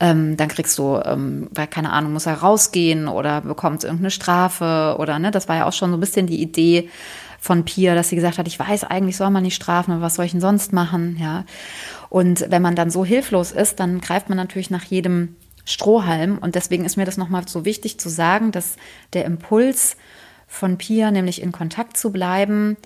[0.00, 4.96] Ähm, dann kriegst du, ähm, weil keine Ahnung, muss er rausgehen oder bekommt irgendeine Strafe
[4.98, 6.88] oder ne, das war ja auch schon so ein bisschen die Idee
[7.38, 10.14] von Pia, dass sie gesagt hat, ich weiß, eigentlich soll man nicht strafen, aber was
[10.14, 11.44] soll ich denn sonst machen, ja.
[12.08, 16.38] Und wenn man dann so hilflos ist, dann greift man natürlich nach jedem Strohhalm.
[16.38, 18.76] Und deswegen ist mir das nochmal so wichtig zu sagen, dass
[19.12, 19.96] der Impuls
[20.46, 22.76] von Pia, nämlich in Kontakt zu bleiben,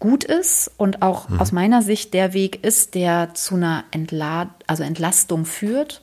[0.00, 1.40] gut ist und auch mhm.
[1.40, 6.02] aus meiner Sicht der Weg ist, der zu einer Entlad also Entlastung führt.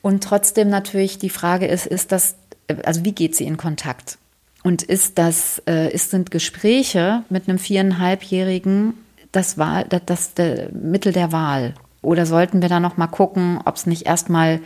[0.00, 2.36] Und trotzdem natürlich die Frage ist, ist das,
[2.84, 4.18] also wie geht sie in Kontakt?
[4.62, 8.94] Und ist das, äh, ist, sind Gespräche mit einem viereinhalbjährigen
[9.32, 11.74] das, Wahl, das, das, das Mittel der Wahl?
[12.02, 14.60] Oder sollten wir da noch mal gucken, ob es nicht erstmal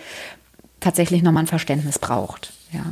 [0.81, 2.53] tatsächlich noch mal ein Verständnis braucht?
[2.73, 2.85] Ja.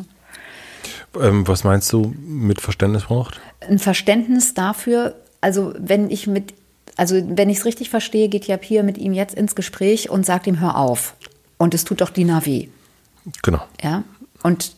[1.21, 3.41] Ähm, was meinst du mit Verständnis braucht?
[3.61, 6.55] Ein Verständnis dafür, also wenn ich mit,
[6.97, 10.25] also wenn ich es richtig verstehe, geht ja Pia mit ihm jetzt ins Gespräch und
[10.25, 11.15] sagt ihm, hör auf.
[11.59, 12.69] Und es tut doch Dina weh.
[13.43, 13.63] Genau.
[13.83, 14.05] Ja.
[14.43, 14.75] Und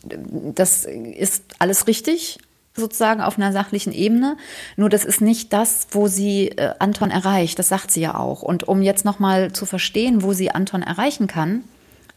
[0.55, 2.39] das ist alles richtig
[2.75, 4.37] sozusagen auf einer sachlichen Ebene.
[4.77, 7.59] Nur das ist nicht das, wo sie äh, Anton erreicht.
[7.59, 8.41] Das sagt sie ja auch.
[8.41, 11.63] Und um jetzt nochmal zu verstehen, wo sie Anton erreichen kann,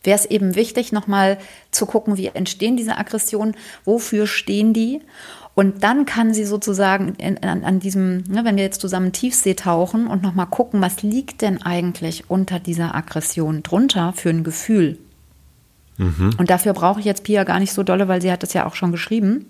[0.03, 1.39] wäre es eben wichtig, nochmal
[1.71, 5.01] zu gucken, wie entstehen diese Aggressionen, wofür stehen die.
[5.55, 9.55] Und dann kann sie sozusagen in, an, an, diesem, ne, wenn wir jetzt zusammen Tiefsee
[9.55, 14.99] tauchen und nochmal gucken, was liegt denn eigentlich unter dieser Aggression drunter für ein Gefühl.
[15.97, 16.33] Mhm.
[16.37, 18.67] Und dafür brauche ich jetzt Pia gar nicht so dolle, weil sie hat das ja
[18.67, 19.47] auch schon geschrieben.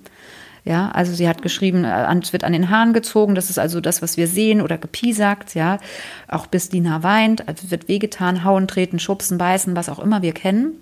[0.66, 3.36] Ja, also sie hat geschrieben, äh, es wird an den Haaren gezogen.
[3.36, 5.54] Das ist also das, was wir sehen oder gepiesackt.
[5.54, 5.78] Ja,
[6.26, 10.32] auch bis Dina weint, also wird wehgetan, hauen, treten, schubsen, beißen, was auch immer wir
[10.32, 10.72] kennen.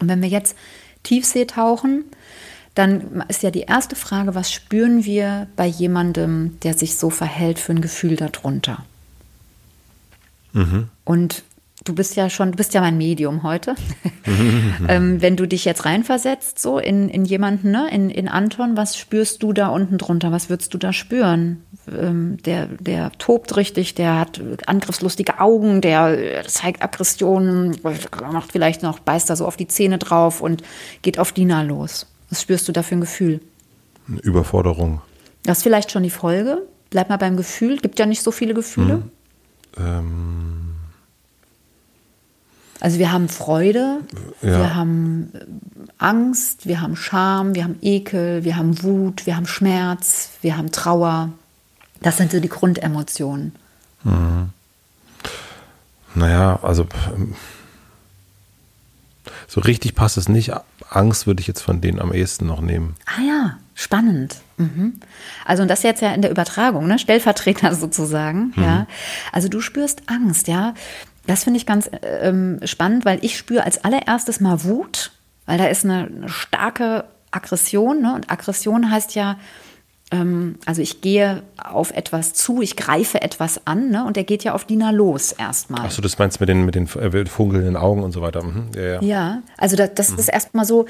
[0.00, 0.56] Und wenn wir jetzt
[1.04, 2.04] Tiefsee tauchen,
[2.74, 7.60] dann ist ja die erste Frage, was spüren wir bei jemandem, der sich so verhält,
[7.60, 8.84] für ein Gefühl darunter?
[10.54, 10.88] Mhm.
[11.04, 11.44] Und
[11.84, 13.74] du bist ja schon, du bist ja mein Medium heute.
[14.88, 18.96] ähm, wenn du dich jetzt reinversetzt, so in, in jemanden, ne, in, in Anton, was
[18.96, 20.32] spürst du da unten drunter?
[20.32, 21.62] Was würdest du da spüren?
[21.88, 28.98] Ähm, der, der tobt richtig, der hat angriffslustige Augen, der zeigt Aggressionen, macht vielleicht noch,
[28.98, 30.62] beißt da so auf die Zähne drauf und
[31.02, 32.06] geht auf Dina los.
[32.30, 33.40] Was spürst du da für ein Gefühl?
[34.08, 35.02] Eine Überforderung.
[35.42, 36.62] Das ist vielleicht schon die Folge.
[36.88, 37.78] Bleib mal beim Gefühl.
[37.78, 39.02] Gibt ja nicht so viele Gefühle.
[39.76, 39.84] Hm.
[39.84, 40.63] Ähm
[42.84, 44.00] Also wir haben Freude,
[44.42, 44.58] Ja.
[44.58, 45.38] wir haben äh,
[45.96, 50.70] Angst, wir haben Scham, wir haben Ekel, wir haben Wut, wir haben Schmerz, wir haben
[50.70, 51.30] Trauer.
[52.02, 53.52] Das sind so die Grundemotionen.
[56.14, 57.34] Naja, also ähm,
[59.48, 60.52] so richtig passt es nicht.
[60.90, 62.96] Angst würde ich jetzt von denen am ehesten noch nehmen.
[63.06, 64.36] Ah ja, spannend.
[64.58, 65.00] Mhm.
[65.46, 66.98] Also und das jetzt ja in der Übertragung, ne?
[66.98, 68.52] Stellvertreter sozusagen.
[68.56, 68.86] Ja.
[69.32, 70.74] Also du spürst Angst, ja.
[71.26, 75.10] Das finde ich ganz ähm, spannend, weil ich spüre als allererstes mal Wut,
[75.46, 78.02] weil da ist eine, eine starke Aggression.
[78.02, 78.14] Ne?
[78.14, 79.36] Und Aggression heißt ja,
[80.10, 84.04] ähm, also ich gehe auf etwas zu, ich greife etwas an, ne?
[84.04, 85.86] Und der geht ja auf Dina los erstmal.
[85.86, 88.42] Achso, das meinst du mit den, mit den äh, funkelnden Augen und so weiter.
[88.44, 88.66] Mhm.
[88.76, 89.02] Ja, ja.
[89.02, 90.18] Ja, also das, das Mhm.
[90.18, 90.84] ist erstmal so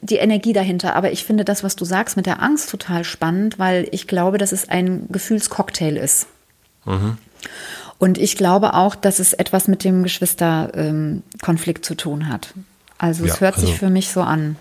[0.00, 0.96] die Energie dahinter.
[0.96, 4.36] Aber ich finde das, was du sagst mit der Angst, total spannend, weil ich glaube,
[4.36, 6.26] dass es ein Gefühlscocktail ist.
[6.84, 7.18] Mhm.
[7.98, 12.54] Und ich glaube auch, dass es etwas mit dem Geschwisterkonflikt zu tun hat.
[12.98, 14.56] Also es Ja, hört sich also- für mich so an.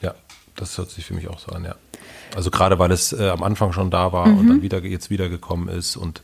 [0.00, 0.14] Ja,
[0.56, 1.74] das hört sich für mich auch so an, ja.
[2.36, 5.68] Also gerade weil es äh, am Anfang schon da war und dann wieder jetzt wiedergekommen
[5.68, 6.22] ist und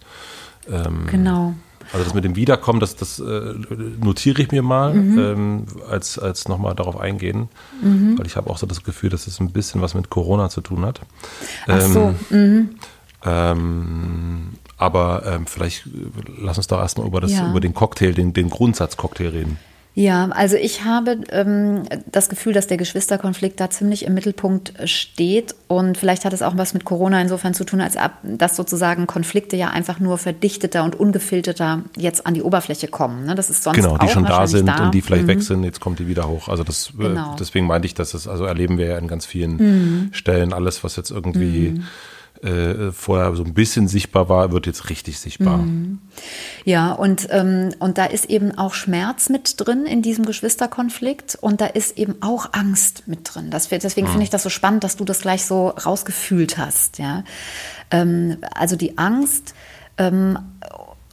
[0.70, 1.54] ähm, Genau.
[1.92, 3.54] also das mit dem Wiederkommen, das, das äh,
[4.02, 5.18] notiere ich mir mal, Mhm.
[5.18, 7.48] ähm, als, als nochmal darauf eingehen,
[7.82, 8.18] Mhm.
[8.18, 10.60] weil ich habe auch so das Gefühl, dass es ein bisschen was mit Corona zu
[10.60, 11.00] tun hat.
[11.66, 12.70] Ach so, mhm.
[13.24, 15.88] Ähm, aber ähm, vielleicht
[16.40, 17.48] lass uns doch erstmal über, das, Ja.
[17.48, 19.58] über den Cocktail, den, den Grundsatzcocktail reden.
[19.96, 25.54] Ja, also ich habe ähm, das Gefühl, dass der Geschwisterkonflikt da ziemlich im Mittelpunkt steht
[25.68, 29.06] und vielleicht hat es auch was mit Corona insofern zu tun, als ab, dass sozusagen
[29.06, 33.24] Konflikte ja einfach nur verdichteter und ungefilterter jetzt an die Oberfläche kommen.
[33.24, 33.36] Ne?
[33.36, 34.86] Das ist sonst Genau, die auch schon da sind da.
[34.86, 35.28] und die vielleicht Mhm.
[35.28, 36.48] weg sind, jetzt kommt die wieder hoch.
[36.48, 37.36] Also das äh, Genau.
[37.38, 40.08] deswegen meinte ich, dass das, also erleben wir ja in ganz vielen Mhm.
[40.12, 41.80] Stellen, alles, was jetzt irgendwie
[42.44, 45.58] äh, vorher so ein bisschen sichtbar war, wird jetzt richtig sichtbar.
[45.58, 46.00] Mhm.
[46.64, 51.60] Ja, und, ähm, und da ist eben auch Schmerz mit drin in diesem Geschwisterkonflikt und
[51.60, 53.50] da ist eben auch Angst mit drin.
[53.50, 56.98] Das, deswegen finde ich das so spannend, dass du das gleich so rausgefühlt hast.
[56.98, 57.24] Ja?
[57.90, 59.54] Ähm, also die Angst
[59.96, 60.38] ähm,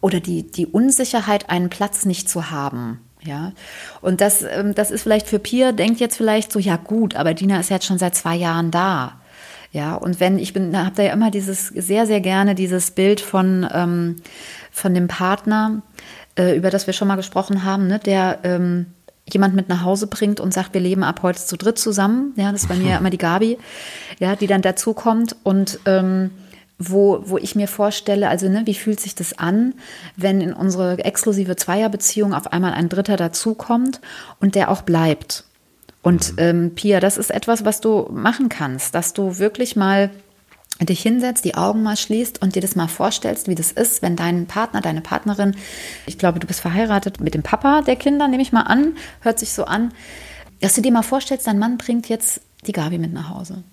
[0.01, 2.99] oder die, die Unsicherheit, einen Platz nicht zu haben.
[3.23, 3.51] Ja,
[4.01, 7.35] und das, ähm, das ist vielleicht für Pia, denkt jetzt vielleicht so, ja gut, aber
[7.35, 9.20] Dina ist jetzt schon seit zwei Jahren da.
[9.71, 13.21] Ja, und wenn ich bin, habt ihr ja immer dieses sehr, sehr gerne dieses Bild
[13.21, 14.17] von, ähm,
[14.71, 15.81] von dem Partner,
[16.37, 18.87] äh, über das wir schon mal gesprochen haben, ne, der ähm,
[19.31, 22.33] jemand mit nach Hause bringt und sagt, wir leben ab heute zu dritt zusammen.
[22.35, 23.57] Ja, das ist bei mir immer die Gabi,
[24.19, 26.31] ja, die dann dazukommt und ähm,
[26.77, 29.75] wo, wo ich mir vorstelle, also ne, wie fühlt sich das an,
[30.17, 34.01] wenn in unsere exklusive Zweierbeziehung auf einmal ein Dritter dazukommt
[34.39, 35.45] und der auch bleibt.
[36.01, 40.09] Und ähm, Pia, das ist etwas, was du machen kannst, dass du wirklich mal
[40.79, 44.15] dich hinsetzt, die Augen mal schließt und dir das mal vorstellst, wie das ist, wenn
[44.15, 45.55] dein Partner, deine Partnerin,
[46.07, 49.37] ich glaube, du bist verheiratet mit dem Papa der Kinder, nehme ich mal an, hört
[49.37, 49.93] sich so an,
[50.59, 53.63] dass du dir mal vorstellst, dein Mann bringt jetzt die Gabi mit nach Hause.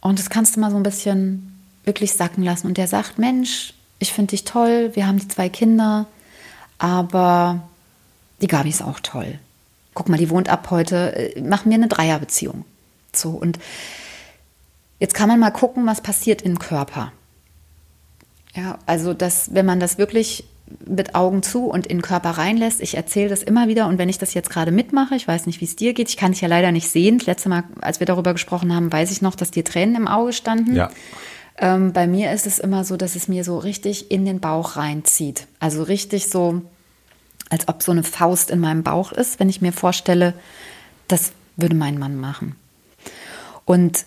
[0.00, 2.66] Und das kannst du mal so ein bisschen wirklich sacken lassen.
[2.66, 6.06] Und der sagt, Mensch, ich finde dich toll, wir haben die zwei Kinder,
[6.78, 7.62] aber
[8.40, 9.38] die Gabi ist auch toll.
[9.94, 12.64] Guck mal, die wohnt ab heute, äh, machen wir eine Dreierbeziehung.
[13.12, 13.58] So, und
[14.98, 17.12] jetzt kann man mal gucken, was passiert im Körper.
[18.54, 20.44] Ja, also das, wenn man das wirklich
[20.86, 24.08] mit Augen zu und in den Körper reinlässt, ich erzähle das immer wieder und wenn
[24.08, 26.40] ich das jetzt gerade mitmache, ich weiß nicht, wie es dir geht, ich kann dich
[26.40, 27.18] ja leider nicht sehen.
[27.18, 30.08] Das letzte Mal, als wir darüber gesprochen haben, weiß ich noch, dass dir Tränen im
[30.08, 30.76] Auge standen.
[30.76, 30.90] Ja.
[31.58, 34.76] Ähm, bei mir ist es immer so, dass es mir so richtig in den Bauch
[34.76, 35.46] reinzieht.
[35.58, 36.62] Also richtig so,
[37.50, 40.34] als ob so eine Faust in meinem Bauch ist, wenn ich mir vorstelle,
[41.08, 42.56] das würde mein Mann machen.
[43.64, 44.06] Und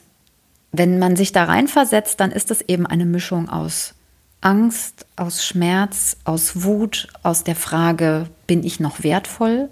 [0.72, 3.94] wenn man sich da reinversetzt, dann ist es eben eine Mischung aus
[4.42, 9.70] Angst, aus Schmerz, aus Wut, aus der Frage, bin ich noch wertvoll?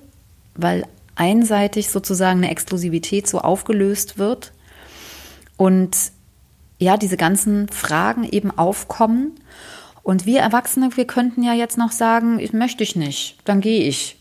[0.56, 4.54] Weil einseitig sozusagen eine Exklusivität so aufgelöst wird
[5.58, 5.96] und
[6.80, 9.34] ja, diese ganzen Fragen eben aufkommen.
[10.04, 13.84] Und wir Erwachsene, wir könnten ja jetzt noch sagen, ich möchte ich nicht, dann gehe
[13.84, 14.18] ich.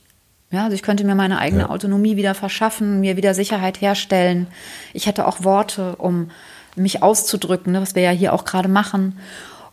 [0.51, 1.71] Ja, also ich könnte mir meine eigene Ja.
[1.71, 4.49] Autonomie wieder verschaffen, mir wieder Sicherheit herstellen.
[4.93, 6.31] Ich hätte auch Worte, um
[6.75, 9.19] mich auszudrücken, ne, was wir ja hier auch gerade machen.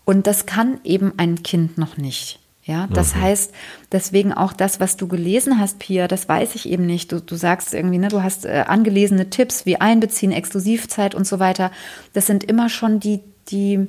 [0.06, 2.40] Und das kann eben ein Kind noch nicht.
[2.64, 3.54] Ja, das heißt,
[3.94, 7.14] deswegen auch das, was du gelesen hast, Pia, das weiß ich eben nicht.
[7.14, 11.40] Du, du sagst irgendwie, ne, du hast äh, angelesene Tipps wie Einbeziehen, Exklusivzeit und so
[11.40, 11.72] weiter.
[12.12, 13.88] Das sind immer schon die, die,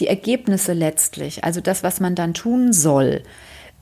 [0.00, 3.22] die Ergebnisse letztlich, also das, was man dann tun soll.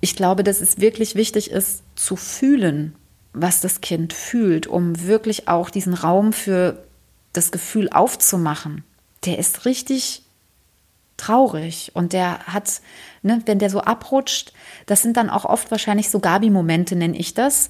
[0.00, 2.94] Ich glaube, dass es wirklich wichtig ist, zu fühlen,
[3.32, 6.84] was das Kind fühlt, um wirklich auch diesen Raum für
[7.32, 8.84] das Gefühl aufzumachen.
[9.24, 10.22] Der ist richtig
[11.16, 11.90] traurig.
[11.94, 12.80] Und der hat,
[13.22, 14.52] ne, wenn der so abrutscht,
[14.86, 17.68] das sind dann auch oft wahrscheinlich so Gabi-Momente, nenne ich das.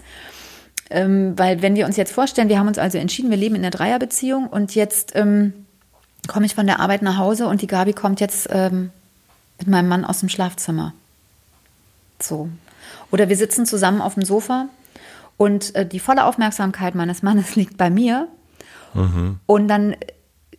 [0.90, 3.62] Ähm, weil wenn wir uns jetzt vorstellen, wir haben uns also entschieden, wir leben in
[3.62, 5.66] einer Dreierbeziehung und jetzt ähm,
[6.29, 8.91] komme ich von der Arbeit nach Hause und die Gabi kommt jetzt ähm,
[9.59, 10.93] mit meinem Mann aus dem Schlafzimmer.
[12.21, 12.49] So.
[13.11, 14.69] Oder wir sitzen zusammen auf dem Sofa
[15.37, 18.29] und äh, die volle Aufmerksamkeit meines Mannes liegt bei mir.
[18.95, 19.41] Mhm.
[19.47, 19.97] Und dann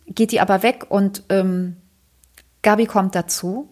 [0.06, 1.76] geht die aber weg und ähm,
[2.62, 3.68] Gabi kommt dazu.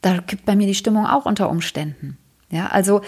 [0.00, 2.16] Da gibt bei mir die Stimmung auch unter Umständen.
[2.50, 3.02] Ja, also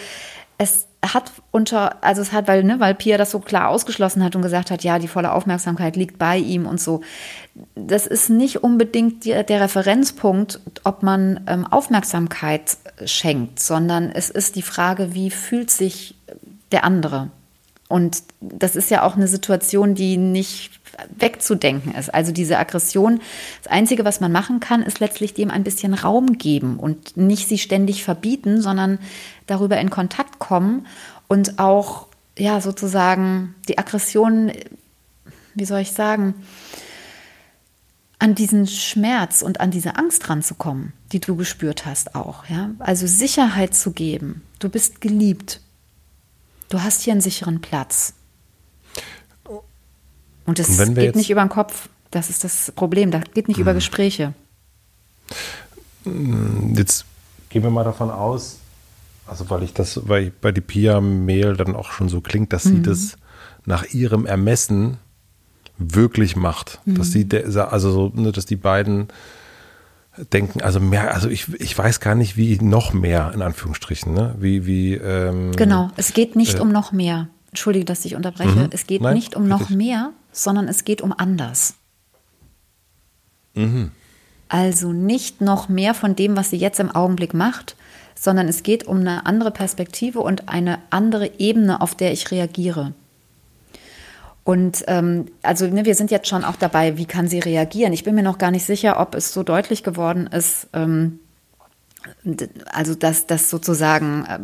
[0.62, 4.37] es hat unter, also es hat, weil, ne, weil Pia das so klar ausgeschlossen hat
[4.37, 7.01] und gesagt hat, ja, die volle Aufmerksamkeit liegt bei ihm und so.
[7.75, 14.55] Das ist nicht unbedingt die, der Referenzpunkt, ob man ähm, Aufmerksamkeit schenkt, sondern es ist
[14.55, 16.14] die Frage, wie fühlt sich
[16.70, 17.31] der andere?
[17.92, 20.81] Und das ist ja auch eine Situation, die nicht
[21.14, 22.12] wegzudenken ist.
[22.12, 23.20] Also diese Aggression,
[23.62, 27.48] das Einzige, was man machen kann, ist letztlich dem ein bisschen Raum geben und nicht
[27.48, 28.98] sie ständig verbieten, sondern
[29.46, 30.87] darüber in Kontakt kommen
[31.28, 32.07] und auch,
[32.38, 34.52] ja, sozusagen die Aggression,
[35.55, 36.35] wie soll ich sagen,
[38.18, 42.70] an diesen Schmerz und an diese Angst ranzukommen, die du gespürt hast auch, ja?
[42.78, 44.40] Also Sicherheit zu geben.
[44.61, 45.61] Du bist geliebt.
[46.72, 48.14] Du hast hier einen sicheren Platz.
[50.46, 51.90] Und es geht nicht über den Kopf.
[52.11, 53.11] Das ist das Problem.
[53.11, 53.64] Das geht nicht mhm.
[53.64, 54.32] über Gespräche.
[56.72, 57.04] Jetzt
[57.50, 58.56] gehen wir mal davon aus,
[59.26, 62.64] also weil ich das, weil ich bei die Pia-Mail dann auch schon so klingt, dass
[62.64, 62.76] mhm.
[62.76, 63.16] sie das
[63.66, 64.96] nach ihrem Ermessen
[65.76, 66.80] wirklich macht.
[66.87, 66.94] Mhm.
[66.94, 69.08] Dass sie, also so, ne, dass die beiden
[70.16, 74.35] denken, also mehr, also ich, ich weiß gar nicht, wie noch mehr, in Anführungsstrichen, ne?
[74.38, 77.29] Wie, wie, ähm, Genau, es geht nicht äh, um noch mehr.
[77.48, 78.61] Entschuldige, dass ich unterbreche.
[78.61, 78.68] Mhm.
[78.70, 81.75] Es geht Nein, nicht um noch mehr, sondern es geht um anders.
[83.55, 83.90] Mhm.
[84.48, 87.77] Also nicht noch mehr von dem, was sie jetzt im Augenblick macht,
[88.14, 92.92] sondern es geht um eine andere Perspektive und eine andere Ebene, auf der ich reagiere.
[94.44, 97.92] Und ähm, also ne, wir sind jetzt schon auch dabei, wie kann sie reagieren?
[97.92, 101.20] Ich bin mir noch gar nicht sicher, ob es so deutlich geworden ist, ähm,
[102.72, 104.38] also dass das sozusagen, äh,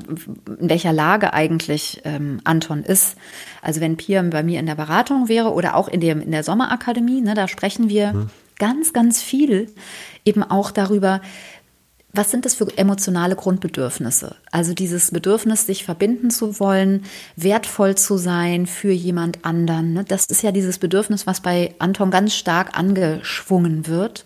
[0.60, 3.16] in welcher Lage eigentlich ähm, Anton ist.
[3.60, 6.44] Also wenn Pia bei mir in der Beratung wäre oder auch in, dem, in der
[6.44, 8.30] Sommerakademie, ne, da sprechen wir mhm.
[8.58, 9.68] ganz, ganz viel
[10.24, 11.20] eben auch darüber,
[12.12, 14.36] was sind das für emotionale Grundbedürfnisse?
[14.50, 17.04] Also dieses Bedürfnis, sich verbinden zu wollen,
[17.36, 19.92] wertvoll zu sein für jemand anderen.
[19.92, 20.04] Ne?
[20.04, 24.24] Das ist ja dieses Bedürfnis, was bei Anton ganz stark angeschwungen wird.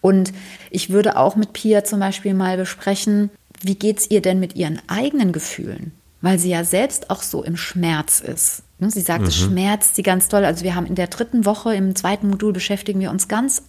[0.00, 0.32] Und
[0.70, 4.54] ich würde auch mit Pia zum Beispiel mal besprechen, wie geht es ihr denn mit
[4.54, 5.92] ihren eigenen Gefühlen?
[6.20, 8.62] Weil sie ja selbst auch so im Schmerz ist.
[8.78, 8.90] Ne?
[8.90, 9.28] Sie sagt, mhm.
[9.28, 10.44] es schmerzt sie ganz doll.
[10.44, 13.62] Also wir haben in der dritten Woche im zweiten Modul beschäftigen wir uns ganz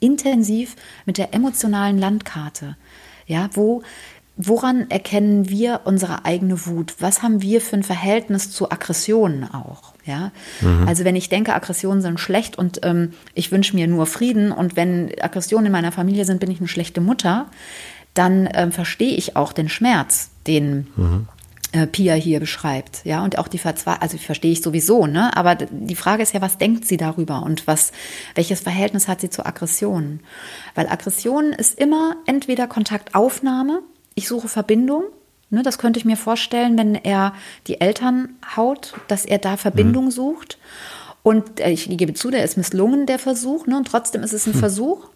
[0.00, 2.76] intensiv mit der emotionalen Landkarte.
[3.26, 3.82] Ja, wo,
[4.36, 6.96] woran erkennen wir unsere eigene Wut?
[7.00, 9.94] Was haben wir für ein Verhältnis zu Aggressionen auch?
[10.04, 10.86] Ja, mhm.
[10.86, 14.76] also wenn ich denke, Aggressionen sind schlecht und ähm, ich wünsche mir nur Frieden und
[14.76, 17.46] wenn Aggressionen in meiner Familie sind, bin ich eine schlechte Mutter,
[18.12, 21.28] dann ähm, verstehe ich auch den Schmerz, den mhm.
[21.74, 23.04] Äh, Pia hier beschreibt.
[23.04, 25.36] Ja, und auch die Verzweiflung, also verstehe ich sowieso, ne?
[25.36, 27.92] Aber die Frage ist ja, was denkt sie darüber und was,
[28.34, 30.20] welches Verhältnis hat sie zu Aggressionen?
[30.74, 33.82] Weil Aggression ist immer entweder Kontaktaufnahme,
[34.14, 35.04] ich suche Verbindung
[35.50, 37.32] Ne, das könnte ich mir vorstellen, wenn er
[37.68, 40.10] die Eltern haut, dass er da Verbindung mhm.
[40.10, 40.58] sucht.
[41.22, 43.66] Und äh, ich gebe zu, der ist misslungen, der Versuch.
[43.66, 44.58] Ne, und trotzdem ist es ein hm.
[44.58, 45.08] Versuch.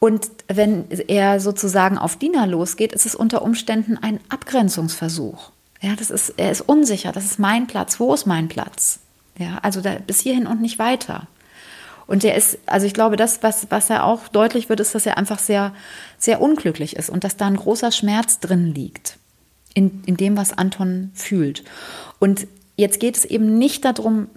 [0.00, 5.50] Und wenn er sozusagen auf Dina losgeht, ist es unter Umständen ein Abgrenzungsversuch.
[5.84, 7.12] Ja, das ist, er ist unsicher.
[7.12, 8.00] Das ist mein Platz.
[8.00, 9.00] Wo ist mein Platz?
[9.36, 11.26] Ja, also da, bis hierhin und nicht weiter.
[12.06, 15.04] Und der ist, also ich glaube, das, was, was er auch deutlich wird, ist, dass
[15.04, 15.74] er einfach sehr,
[16.16, 19.18] sehr unglücklich ist und dass da ein großer Schmerz drin liegt
[19.74, 21.64] in, in dem, was Anton fühlt.
[22.18, 24.28] Und jetzt geht es eben nicht darum,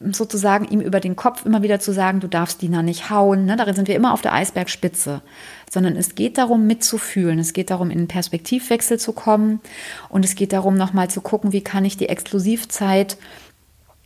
[0.00, 3.46] sozusagen ihm über den Kopf immer wieder zu sagen, du darfst Dina nicht hauen.
[3.46, 3.56] Ne?
[3.56, 5.22] Darin sind wir immer auf der Eisbergspitze.
[5.70, 7.38] Sondern es geht darum, mitzufühlen.
[7.38, 9.60] Es geht darum, in einen Perspektivwechsel zu kommen.
[10.08, 13.16] Und es geht darum, nochmal zu gucken, wie kann ich die Exklusivzeit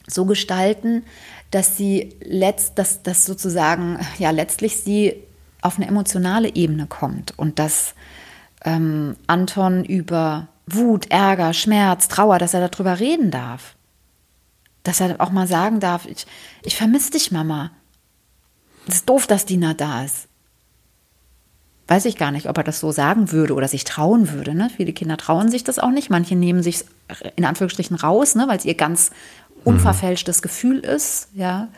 [0.07, 1.05] so gestalten,
[1.51, 5.15] dass sie letzt, dass, dass sozusagen, ja, letztlich sie
[5.61, 7.95] auf eine emotionale Ebene kommt und dass
[8.65, 13.77] ähm, Anton über Wut, Ärger, Schmerz, Trauer, dass er darüber reden darf.
[14.83, 16.27] Dass er auch mal sagen darf, ich,
[16.65, 17.71] ich vermisse dich, Mama.
[18.89, 20.29] Es ist doof, dass Dina da ist.
[21.89, 24.55] Weiß ich gar nicht, ob er das so sagen würde oder sich trauen würde.
[24.55, 24.71] Ne?
[24.75, 26.11] Viele Kinder trauen sich das auch nicht.
[26.11, 26.85] Manche nehmen sich
[27.37, 28.49] in Anführungsstrichen raus, ne?
[28.49, 29.11] weil es ihr ganz
[29.65, 31.29] unverfälschtes Gefühl ist.
[31.35, 31.69] Ja.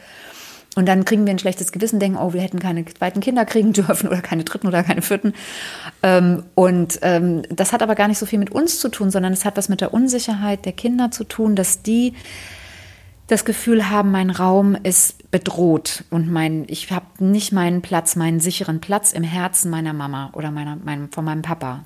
[0.76, 3.72] Und dann kriegen wir ein schlechtes Gewissen, denken, oh, wir hätten keine zweiten Kinder kriegen
[3.72, 5.32] dürfen oder keine dritten oder keine vierten.
[6.02, 9.32] Ähm, und ähm, das hat aber gar nicht so viel mit uns zu tun, sondern
[9.32, 12.14] es hat was mit der Unsicherheit der Kinder zu tun, dass die
[13.26, 18.40] das Gefühl haben, mein Raum ist bedroht und mein, ich habe nicht meinen Platz, meinen
[18.40, 21.84] sicheren Platz im Herzen meiner Mama oder meiner, meinem, von meinem Papa.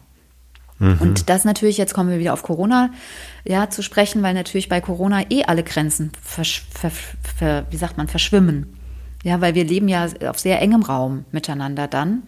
[0.78, 0.98] Mhm.
[1.00, 2.90] Und das natürlich, jetzt kommen wir wieder auf Corona
[3.44, 7.96] ja, zu sprechen, weil natürlich bei Corona eh alle Grenzen, versch, ver, ver, wie sagt
[7.96, 8.74] man, verschwimmen.
[9.24, 12.22] Ja, weil wir leben ja auf sehr engem Raum miteinander dann.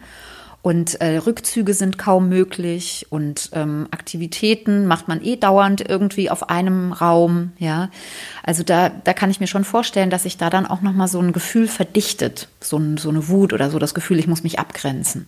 [0.61, 6.49] Und äh, Rückzüge sind kaum möglich und ähm, Aktivitäten macht man eh dauernd irgendwie auf
[6.49, 7.53] einem Raum.
[7.57, 7.89] Ja,
[8.43, 11.07] also da, da kann ich mir schon vorstellen, dass sich da dann auch noch mal
[11.07, 14.43] so ein Gefühl verdichtet, so, ein, so eine Wut oder so das Gefühl, ich muss
[14.43, 15.27] mich abgrenzen.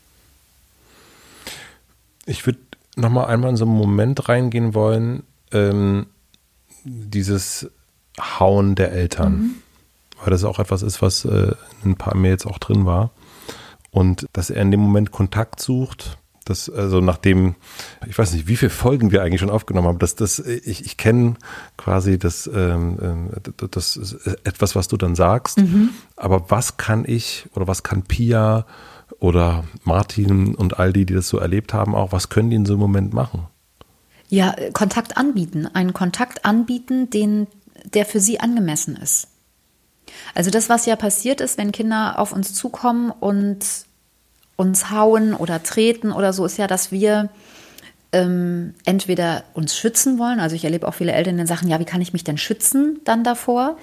[2.27, 2.59] Ich würde
[2.95, 6.05] noch mal einmal in so einen Moment reingehen wollen, ähm,
[6.83, 7.71] dieses
[8.19, 9.33] Hauen der Eltern.
[9.33, 9.55] Mhm
[10.23, 13.11] weil das auch etwas ist, was äh, in ein paar Mails auch drin war.
[13.93, 17.55] Und dass er in dem Moment Kontakt sucht, das, also nachdem,
[18.07, 20.97] ich weiß nicht, wie viele Folgen wir eigentlich schon aufgenommen haben, dass das, ich, ich
[20.97, 21.35] kenne
[21.77, 25.91] quasi das, ähm, äh, das ist etwas, was du dann sagst, mhm.
[26.17, 28.65] aber was kann ich oder was kann Pia
[29.19, 32.65] oder Martin und all die, die das so erlebt haben, auch, was können die in
[32.65, 33.47] so einem Moment machen?
[34.27, 37.45] Ja, Kontakt anbieten, einen Kontakt anbieten, den,
[37.93, 39.27] der für sie angemessen ist.
[40.35, 43.59] Also das, was ja passiert ist, wenn Kinder auf uns zukommen und
[44.55, 47.29] uns hauen oder treten oder so, ist ja, dass wir
[48.11, 50.39] ähm, entweder uns schützen wollen.
[50.39, 52.99] Also ich erlebe auch viele Eltern, die sagen, ja, wie kann ich mich denn schützen
[53.03, 53.77] dann davor?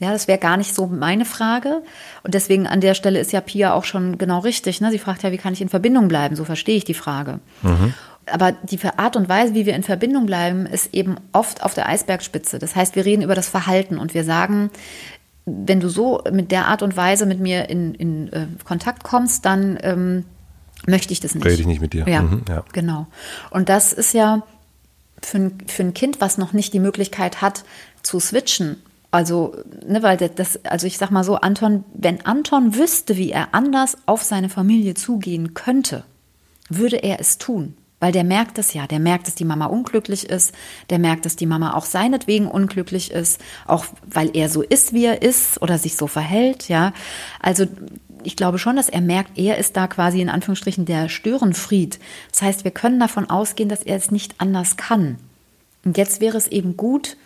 [0.00, 1.82] Ja, das wäre gar nicht so meine Frage.
[2.22, 4.80] Und deswegen an der Stelle ist ja Pia auch schon genau richtig.
[4.80, 4.90] Ne?
[4.90, 6.34] Sie fragt ja, wie kann ich in Verbindung bleiben?
[6.34, 7.38] So verstehe ich die Frage.
[7.62, 7.94] Mhm.
[8.26, 11.88] Aber die Art und Weise, wie wir in Verbindung bleiben, ist eben oft auf der
[11.88, 12.58] Eisbergspitze.
[12.58, 14.70] Das heißt, wir reden über das Verhalten und wir sagen,
[15.44, 19.44] wenn du so mit der Art und Weise mit mir in, in äh, Kontakt kommst,
[19.44, 20.24] dann ähm,
[20.86, 21.44] möchte ich das nicht.
[21.44, 22.06] Rede ich nicht mit dir.
[22.08, 23.06] Ja, mhm, ja, genau.
[23.50, 24.42] Und das ist ja
[25.20, 27.64] für ein, für ein Kind, was noch nicht die Möglichkeit hat,
[28.02, 28.76] zu switchen.
[29.10, 33.54] Also, ne, weil das, also ich sag mal so, Anton, wenn Anton wüsste, wie er
[33.54, 36.04] anders auf seine Familie zugehen könnte,
[36.70, 37.74] würde er es tun.
[38.02, 40.52] Weil der merkt es ja, der merkt, dass die Mama unglücklich ist,
[40.90, 45.04] der merkt, dass die Mama auch seinetwegen unglücklich ist, auch weil er so ist, wie
[45.04, 46.92] er ist oder sich so verhält, ja.
[47.40, 47.64] Also
[48.24, 52.00] ich glaube schon, dass er merkt, er ist da quasi in Anführungsstrichen der Störenfried.
[52.32, 55.18] Das heißt, wir können davon ausgehen, dass er es nicht anders kann.
[55.84, 57.16] Und jetzt wäre es eben gut,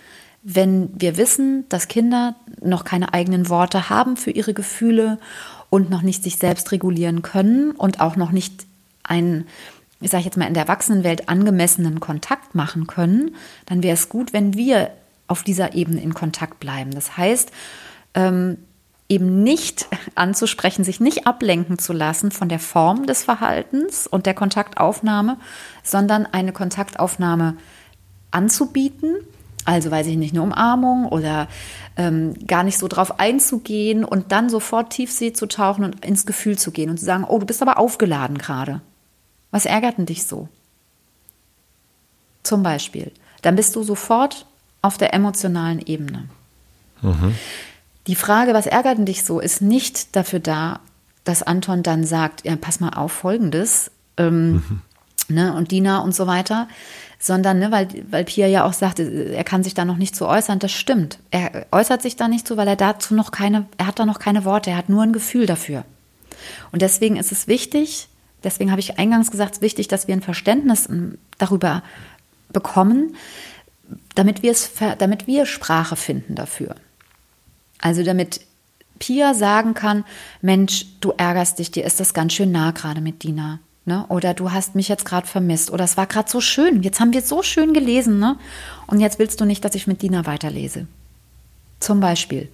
[0.42, 5.20] wenn wir wissen, dass Kinder noch keine eigenen Worte haben für ihre Gefühle
[5.70, 8.66] und noch nicht sich selbst regulieren können und auch noch nicht
[9.04, 9.46] ein
[10.00, 13.34] ich sage jetzt mal, in der Erwachsenenwelt angemessenen Kontakt machen können,
[13.66, 14.90] dann wäre es gut, wenn wir
[15.26, 16.90] auf dieser Ebene in Kontakt bleiben.
[16.90, 17.50] Das heißt,
[18.14, 18.58] ähm,
[19.08, 24.34] eben nicht anzusprechen, sich nicht ablenken zu lassen von der Form des Verhaltens und der
[24.34, 25.38] Kontaktaufnahme,
[25.82, 27.56] sondern eine Kontaktaufnahme
[28.30, 29.16] anzubieten.
[29.64, 31.48] Also weiß ich nicht, eine Umarmung oder
[31.96, 36.56] ähm, gar nicht so drauf einzugehen und dann sofort Tiefsee zu tauchen und ins Gefühl
[36.56, 38.80] zu gehen und zu sagen, oh, du bist aber aufgeladen gerade.
[39.56, 40.50] Was ärgert denn dich so?
[42.42, 43.10] Zum Beispiel.
[43.40, 44.44] Dann bist du sofort
[44.82, 46.28] auf der emotionalen Ebene.
[47.00, 47.34] Mhm.
[48.06, 50.80] Die Frage, was ärgert denn dich so, ist nicht dafür da,
[51.24, 54.82] dass Anton dann sagt, ja, pass mal auf, folgendes, ähm, mhm.
[55.28, 56.68] ne, und Dina und so weiter,
[57.18, 60.28] sondern, ne, weil, weil Pia ja auch sagt, er kann sich da noch nicht zu
[60.28, 61.18] äußern, das stimmt.
[61.30, 64.18] Er äußert sich da nicht zu, weil er dazu noch keine, er hat da noch
[64.18, 65.86] keine Worte, er hat nur ein Gefühl dafür.
[66.72, 68.10] Und deswegen ist es wichtig,
[68.46, 71.82] Deswegen habe ich eingangs gesagt, es ist wichtig, dass wir ein Verständnis ähm, darüber
[72.52, 73.16] bekommen,
[74.14, 76.76] damit wir, es, damit wir Sprache finden dafür.
[77.80, 78.40] Also damit
[79.00, 80.04] Pia sagen kann,
[80.42, 83.58] Mensch, du ärgerst dich, dir ist das ganz schön nah gerade mit Dina.
[83.84, 84.06] Ne?
[84.08, 85.72] Oder du hast mich jetzt gerade vermisst.
[85.72, 86.84] Oder es war gerade so schön.
[86.84, 88.20] Jetzt haben wir so schön gelesen.
[88.20, 88.38] Ne?
[88.86, 90.86] Und jetzt willst du nicht, dass ich mit Dina weiterlese.
[91.80, 92.48] Zum Beispiel.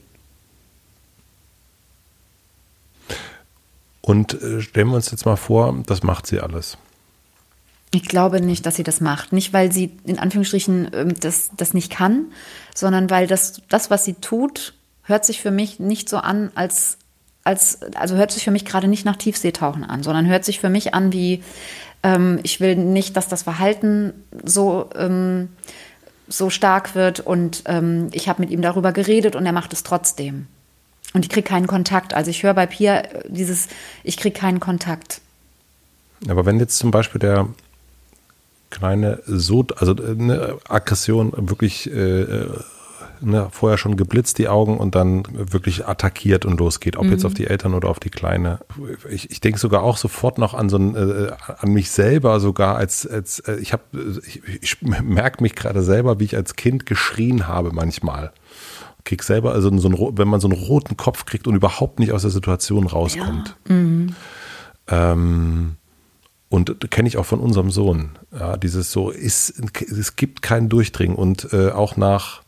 [4.02, 6.76] Und äh, stellen wir uns jetzt mal vor, das macht sie alles.
[7.94, 9.32] Ich glaube nicht, dass sie das macht.
[9.32, 12.26] Nicht, weil sie in Anführungsstrichen ähm, das, das nicht kann,
[12.74, 16.98] sondern weil das, das, was sie tut, hört sich für mich nicht so an, als,
[17.44, 20.70] als also hört sich für mich gerade nicht nach Tiefseetauchen an, sondern hört sich für
[20.70, 21.42] mich an wie,
[22.02, 25.50] ähm, ich will nicht, dass das Verhalten so, ähm,
[26.28, 29.82] so stark wird und ähm, ich habe mit ihm darüber geredet und er macht es
[29.82, 30.46] trotzdem.
[31.14, 32.14] Und ich kriege keinen Kontakt.
[32.14, 33.68] Also ich höre bei Pia äh, dieses,
[34.02, 35.20] ich kriege keinen Kontakt.
[36.28, 37.48] Aber wenn jetzt zum Beispiel der
[38.70, 42.46] kleine so, also eine Aggression wirklich äh,
[43.20, 47.12] ne, vorher schon geblitzt die Augen und dann wirklich attackiert und losgeht, ob mhm.
[47.12, 48.60] jetzt auf die Eltern oder auf die Kleine.
[49.10, 52.76] Ich, ich denke sogar auch sofort noch an so ein, äh, an mich selber sogar
[52.76, 53.82] als, als äh, ich habe,
[54.26, 58.32] ich, ich merke mich gerade selber, wie ich als Kind geschrien habe manchmal
[59.04, 62.12] krieg selber, also so ein, wenn man so einen roten Kopf kriegt und überhaupt nicht
[62.12, 63.56] aus der Situation rauskommt.
[63.68, 63.74] Ja.
[63.74, 64.14] Mhm.
[64.88, 65.76] Ähm,
[66.48, 68.10] und kenne ich auch von unserem Sohn.
[68.30, 72.42] Ja, dieses so, ist, es gibt kein Durchdringen und äh, auch nach,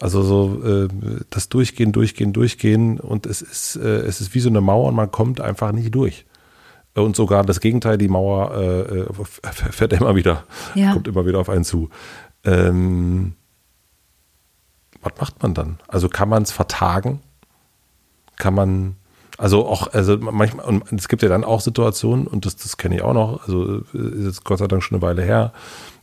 [0.00, 0.88] also so äh,
[1.30, 4.96] das Durchgehen, Durchgehen, Durchgehen und es ist, äh, es ist wie so eine Mauer und
[4.96, 6.26] man kommt einfach nicht durch.
[6.94, 9.06] Und sogar das Gegenteil, die Mauer äh, äh,
[9.52, 10.44] fährt immer wieder,
[10.74, 10.92] ja.
[10.94, 11.90] kommt immer wieder auf einen zu.
[12.42, 13.34] Ähm,
[15.06, 15.78] was macht man dann?
[15.88, 17.20] Also kann man es vertagen?
[18.36, 18.96] Kann man
[19.38, 22.96] also auch, also manchmal, und es gibt ja dann auch Situationen, und das, das kenne
[22.96, 25.52] ich auch noch, also ist jetzt Gott sei Dank schon eine Weile her,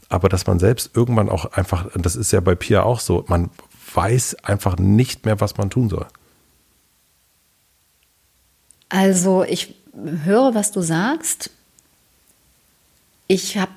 [0.09, 3.25] aber dass man selbst irgendwann auch einfach, und das ist ja bei Pia auch so,
[3.27, 3.49] man
[3.93, 6.05] weiß einfach nicht mehr, was man tun soll.
[8.89, 9.73] Also ich
[10.23, 11.49] höre, was du sagst.
[13.27, 13.69] Ich, hab,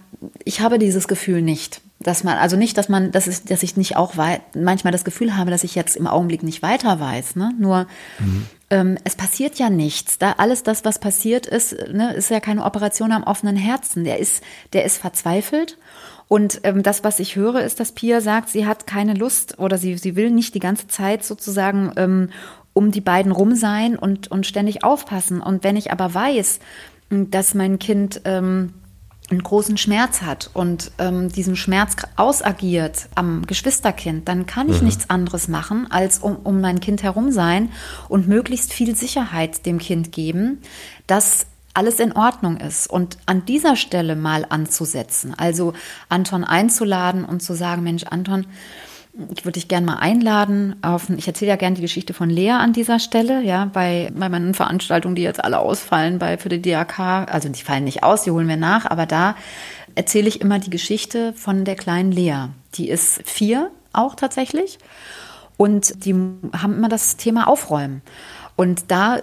[0.44, 3.76] ich habe dieses Gefühl nicht dass man, also nicht, dass man, dass, ist, dass ich
[3.76, 7.36] nicht auch wei manchmal das Gefühl habe, dass ich jetzt im Augenblick nicht weiter weiß.
[7.36, 7.52] Ne?
[7.58, 7.86] Nur
[8.18, 8.46] mhm.
[8.70, 10.18] ähm, es passiert ja nichts.
[10.18, 14.04] Da alles das, was passiert ist, ne, ist ja keine Operation am offenen Herzen.
[14.04, 14.42] Der ist,
[14.74, 15.78] der ist verzweifelt.
[16.28, 19.78] Und ähm, das, was ich höre, ist, dass Pia sagt, sie hat keine Lust oder
[19.78, 22.30] sie, sie will nicht die ganze Zeit sozusagen ähm,
[22.72, 25.40] um die beiden rum sein und, und ständig aufpassen.
[25.40, 26.58] Und wenn ich aber weiß,
[27.08, 28.74] dass mein Kind ähm,
[29.30, 34.86] einen großen Schmerz hat und ähm, diesen Schmerz ausagiert am Geschwisterkind, dann kann ich mhm.
[34.86, 37.70] nichts anderes machen, als um, um mein Kind herum sein
[38.08, 40.62] und möglichst viel Sicherheit dem Kind geben,
[41.08, 42.88] dass alles in Ordnung ist.
[42.88, 45.74] Und an dieser Stelle mal anzusetzen, also
[46.08, 48.46] Anton einzuladen und zu sagen, Mensch, Anton,
[49.34, 50.76] ich würde dich gerne mal einladen.
[50.82, 54.28] Auf, ich erzähle ja gerne die Geschichte von Lea an dieser Stelle, ja, bei, bei
[54.28, 56.98] meinen Veranstaltungen, die jetzt alle ausfallen bei, für die DAK.
[56.98, 59.36] Also die fallen nicht aus, die holen wir nach, aber da
[59.94, 62.48] erzähle ich immer die Geschichte von der kleinen Lea.
[62.74, 64.78] Die ist vier auch tatsächlich.
[65.56, 68.02] Und die haben immer das Thema Aufräumen.
[68.56, 69.20] Und da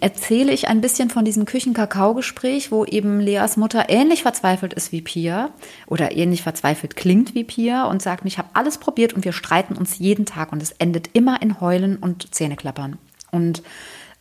[0.00, 5.02] erzähle ich ein bisschen von diesem Küchenkakao-Gespräch, wo eben Leas Mutter ähnlich verzweifelt ist wie
[5.02, 5.50] Pia
[5.86, 9.76] oder ähnlich verzweifelt klingt wie Pia und sagt, ich habe alles probiert und wir streiten
[9.76, 12.98] uns jeden Tag und es endet immer in Heulen und Zähneklappern.
[13.30, 13.62] Und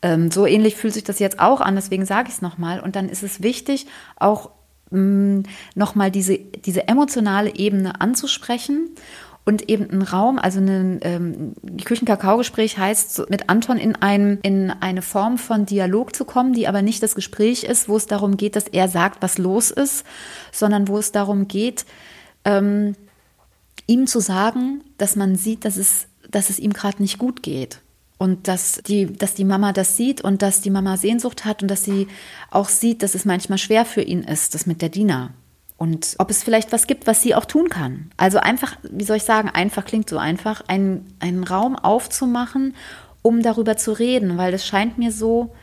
[0.01, 2.80] ähm, so ähnlich fühlt sich das jetzt auch an, deswegen sage ich es nochmal.
[2.80, 3.88] Und dann ist es wichtig,
[4.18, 4.49] auch
[4.91, 5.41] mm,
[5.76, 8.89] nochmal diese, diese emotionale Ebene anzusprechen
[9.45, 15.01] und eben ein Raum, also ein ähm, Küchenkakao-Gespräch heißt, mit Anton in, ein, in eine
[15.01, 18.55] Form von Dialog zu kommen, die aber nicht das Gespräch ist, wo es darum geht,
[18.55, 20.05] dass er sagt, was los ist,
[20.51, 21.85] sondern wo es darum geht,
[22.45, 22.95] ähm,
[23.85, 27.79] ihm zu sagen, dass man sieht, dass es, dass es ihm gerade nicht gut geht.
[28.17, 31.67] Und dass die, dass die Mama das sieht und dass die Mama Sehnsucht hat und
[31.67, 32.07] dass sie
[32.49, 35.31] auch sieht, dass es manchmal schwer für ihn ist, das mit der Diener
[35.84, 38.09] und ob es vielleicht was gibt, was sie auch tun kann.
[38.15, 42.73] Also einfach, wie soll ich sagen, einfach klingt so einfach, einen, einen Raum aufzumachen,
[43.21, 45.53] um darüber zu reden, weil es scheint mir so,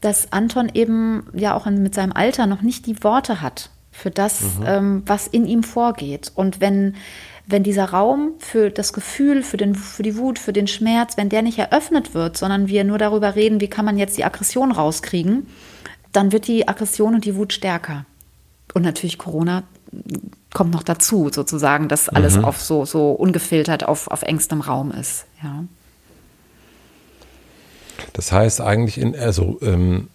[0.00, 4.40] dass Anton eben ja auch mit seinem Alter noch nicht die Worte hat für das,
[4.42, 4.64] mhm.
[4.66, 6.32] ähm, was in ihm vorgeht.
[6.34, 6.96] Und wenn,
[7.46, 11.28] wenn dieser Raum für das Gefühl, für, den, für die Wut, für den Schmerz, wenn
[11.28, 14.72] der nicht eröffnet wird, sondern wir nur darüber reden, wie kann man jetzt die Aggression
[14.72, 15.46] rauskriegen,
[16.10, 18.04] dann wird die Aggression und die Wut stärker.
[18.74, 19.64] Und natürlich Corona
[20.52, 22.44] kommt noch dazu, sozusagen, dass alles mhm.
[22.44, 25.26] auf so, so ungefiltert auf, auf engstem Raum ist.
[25.42, 25.64] Ja.
[28.12, 30.08] Das heißt eigentlich in, also ähm,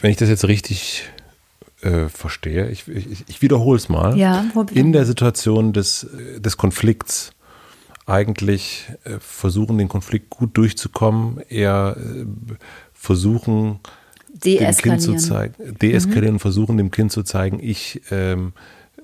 [0.00, 1.08] wenn ich das jetzt richtig
[1.82, 6.06] äh, verstehe, ich, ich, ich wiederhole es mal, ja, in der Situation des,
[6.38, 7.32] des Konflikts
[8.06, 12.26] eigentlich äh, versuchen, den Konflikt gut durchzukommen, eher äh,
[12.92, 13.80] versuchen,
[14.44, 16.40] dem Kind zu zeigen, deeskalieren, mhm.
[16.40, 18.52] versuchen dem Kind zu zeigen, ich ähm,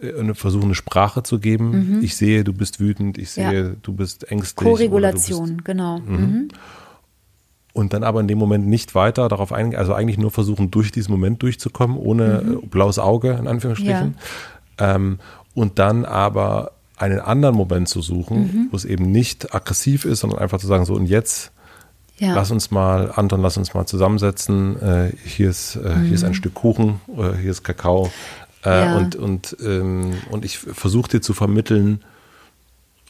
[0.01, 1.97] äh, versuche eine Sprache zu geben.
[1.97, 2.03] Mhm.
[2.03, 3.74] Ich sehe, du bist wütend, ich sehe, ja.
[3.82, 4.68] du bist ängstlich.
[4.68, 5.99] Koregulation, bist, genau.
[5.99, 6.16] Mhm.
[6.16, 6.49] mhm.
[7.74, 10.91] Und dann aber in dem Moment nicht weiter darauf eingehen, also eigentlich nur versuchen, durch
[10.91, 12.53] diesen Moment durchzukommen, ohne mhm.
[12.53, 14.16] Äh, blaues Auge, in Anführungsstrichen.
[14.80, 14.97] Ja.
[14.97, 15.18] Ähm,
[15.55, 18.68] und dann aber einen anderen Moment zu suchen, mhm.
[18.70, 21.53] wo es eben nicht aggressiv ist, sondern einfach zu sagen, so und jetzt
[22.19, 22.35] ja.
[22.35, 24.81] Lass uns mal, Anton, lass uns mal zusammensetzen.
[24.81, 26.05] Äh, hier, ist, äh, mhm.
[26.05, 26.35] hier ist ein mhm.
[26.35, 28.11] Stück Kuchen, äh, hier ist Kakao.
[28.64, 28.97] Äh, ja.
[28.97, 32.01] Und, und, ähm, und ich versuche dir zu vermitteln,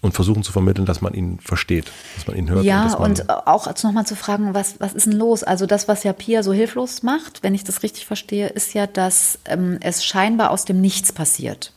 [0.00, 2.64] und versuchen zu vermitteln, dass man ihn versteht, dass man ihn hört.
[2.64, 5.42] Ja, und, und auch nochmal zu fragen, was, was ist denn los?
[5.42, 8.86] Also das, was ja Pia so hilflos macht, wenn ich das richtig verstehe, ist ja,
[8.86, 11.72] dass ähm, es scheinbar aus dem Nichts passiert.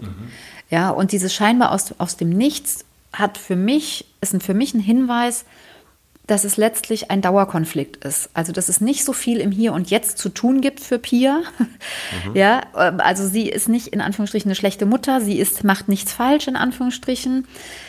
[0.00, 0.28] Mhm.
[0.68, 4.80] Ja, und dieses scheinbar aus, aus dem Nichts hat für mich, ist für mich ein
[4.80, 5.44] Hinweis,
[6.32, 8.30] dass es letztlich ein Dauerkonflikt ist.
[8.32, 11.40] Also, dass es nicht so viel im Hier und Jetzt zu tun gibt für Pia.
[11.40, 12.34] Mhm.
[12.34, 16.12] Ja, ähm, also sie ist nicht in Anführungsstrichen eine schlechte Mutter, sie ist, macht nichts
[16.12, 17.46] falsch in Anführungsstrichen,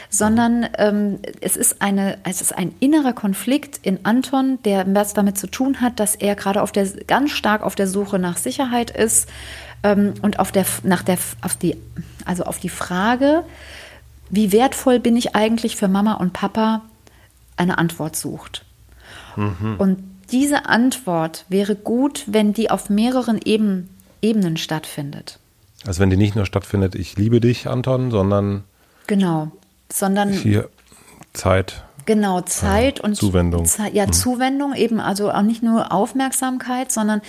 [0.09, 5.37] sondern ähm, es ist eine, es ist ein innerer Konflikt in Anton, der was damit
[5.37, 8.91] zu tun hat, dass er gerade auf der, ganz stark auf der Suche nach Sicherheit
[8.91, 9.29] ist
[9.83, 11.77] ähm, und auf der, nach der, auf die,
[12.25, 13.45] also auf die Frage,
[14.29, 16.81] wie wertvoll bin ich eigentlich für Mama und Papa,
[17.57, 18.65] eine Antwort sucht.
[19.35, 19.75] Mhm.
[19.77, 23.89] Und diese Antwort wäre gut, wenn die auf mehreren Eben,
[24.21, 25.39] Ebenen stattfindet.
[25.85, 28.63] Also wenn die nicht nur stattfindet, ich liebe dich, Anton, sondern
[29.07, 29.51] genau,
[29.91, 30.69] sondern hier
[31.33, 31.83] Zeit.
[32.05, 33.65] Genau, Zeit ja, und Zuwendung.
[33.65, 34.13] Ze ja, mhm.
[34.13, 37.21] Zuwendung eben, also auch nicht nur Aufmerksamkeit, sondern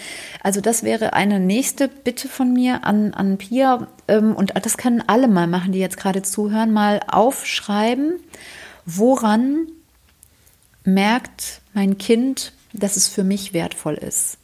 [0.43, 5.03] also das wäre eine nächste Bitte von mir an, an Pia ähm, und das können
[5.07, 8.15] alle mal machen, die jetzt gerade zuhören, mal aufschreiben,
[8.85, 9.69] woran
[10.85, 14.39] merkt mein Kind, dass es für mich wertvoll ist.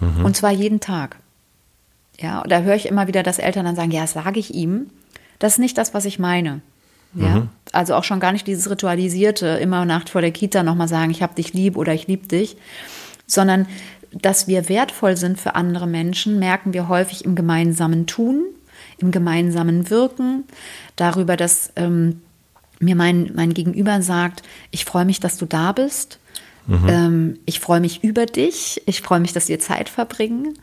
[0.00, 0.24] Mhm.
[0.24, 1.16] Und zwar jeden Tag.
[2.18, 4.90] Ja, da höre ich immer wieder, dass Eltern dann sagen, ja, das sage ich ihm.
[5.38, 6.60] Das ist nicht das, was ich meine.
[7.14, 7.48] Ja, mhm.
[7.72, 11.22] also auch schon gar nicht dieses ritualisierte, immer Nacht vor der Kita nochmal sagen, ich
[11.22, 12.56] hab dich lieb oder ich lieb dich,
[13.26, 13.66] sondern
[14.12, 18.44] dass wir wertvoll sind für andere Menschen, merken wir häufig im gemeinsamen Tun,
[18.98, 20.44] im gemeinsamen Wirken,
[20.96, 22.20] darüber, dass ähm,
[22.80, 26.18] mir mein, mein Gegenüber sagt, ich freue mich, dass du da bist.
[26.66, 26.88] Mhm.
[26.88, 28.82] Ähm, ich freue mich über dich.
[28.86, 30.58] Ich freue mich, dass wir Zeit verbringen.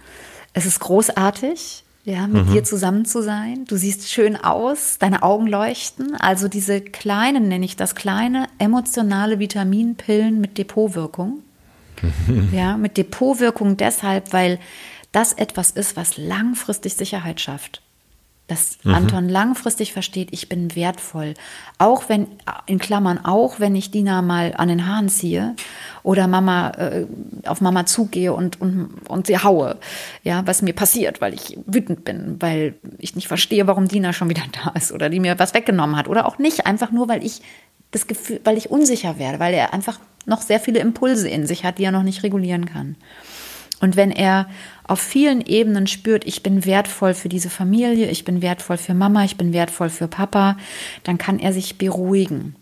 [0.54, 2.54] Es ist großartig, ja, mit mhm.
[2.54, 3.66] dir zusammen zu sein.
[3.66, 6.16] Du siehst schön aus, deine Augen leuchten.
[6.16, 11.44] Also diese kleinen, nenne ich das, kleine emotionale Vitaminpillen mit Depotwirkung.
[12.02, 12.50] Mhm.
[12.52, 14.60] Ja, mit Depotwirkung deshalb, weil
[15.12, 17.82] das etwas ist, was langfristig Sicherheit schafft
[18.48, 18.96] dass mhm.
[18.96, 21.34] Anton langfristig versteht, ich bin wertvoll.
[21.78, 22.28] Auch wenn,
[22.66, 25.56] in Klammern, auch wenn ich Dina mal an den Haaren ziehe
[26.02, 27.06] oder Mama, äh,
[27.46, 29.78] auf Mama zugehe und, und, und sie haue.
[30.24, 34.30] Ja, was mir passiert, weil ich wütend bin, weil ich nicht verstehe, warum Dina schon
[34.30, 36.08] wieder da ist oder die mir was weggenommen hat.
[36.08, 37.42] Oder auch nicht, einfach nur, weil ich
[37.92, 41.64] das Gefühl, weil ich unsicher werde, weil er einfach noch sehr viele Impulse in sich
[41.64, 42.96] hat, die er noch nicht regulieren kann.
[43.80, 44.48] Und wenn er
[44.88, 49.24] auf vielen Ebenen spürt, ich bin wertvoll für diese Familie, ich bin wertvoll für Mama,
[49.24, 50.58] ich bin wertvoll für Papa,
[51.04, 52.56] dann kann er sich beruhigen.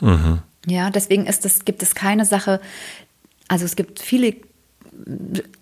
[0.00, 0.40] Mhm.
[0.66, 2.60] Ja, deswegen ist es, gibt es keine Sache,
[3.48, 4.34] also es gibt viele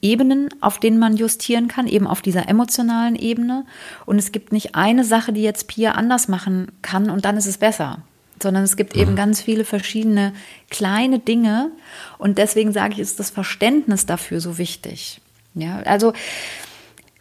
[0.02, 3.64] Ebenen, auf denen man justieren kann, eben auf dieser emotionalen Ebene.
[4.04, 7.46] Und es gibt nicht eine Sache, die jetzt Pia anders machen kann und dann ist
[7.46, 8.02] es besser
[8.42, 9.02] sondern es gibt mhm.
[9.02, 10.32] eben ganz viele verschiedene
[10.70, 11.70] kleine Dinge
[12.18, 15.20] und deswegen sage ich, ist das Verständnis dafür so wichtig.
[15.54, 16.12] Ja, also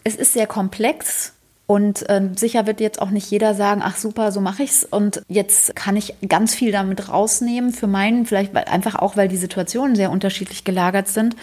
[0.03, 1.33] es ist sehr komplex
[1.69, 5.21] und äh, sicher wird jetzt auch nicht jeder sagen, ach super, so mache ich's und
[5.27, 9.95] jetzt kann ich ganz viel damit rausnehmen für meinen, vielleicht einfach auch, weil die Situationen
[9.95, 11.35] sehr unterschiedlich gelagert sind.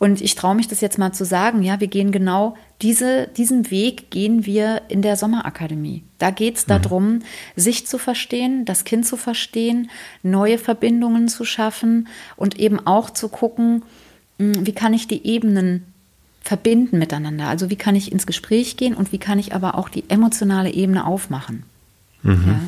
[0.00, 3.70] Und ich traue mich das jetzt mal zu sagen, ja, wir gehen genau diese, diesen
[3.70, 6.02] Weg gehen wir in der Sommerakademie.
[6.18, 6.82] Da geht es mhm.
[6.82, 7.18] darum,
[7.54, 9.90] sich zu verstehen, das Kind zu verstehen,
[10.22, 13.82] neue Verbindungen zu schaffen und eben auch zu gucken,
[14.38, 15.89] hm, wie kann ich die Ebenen
[16.40, 17.48] verbinden miteinander.
[17.48, 20.70] Also wie kann ich ins Gespräch gehen und wie kann ich aber auch die emotionale
[20.70, 21.64] Ebene aufmachen.
[22.22, 22.44] Mhm.
[22.46, 22.60] Ja.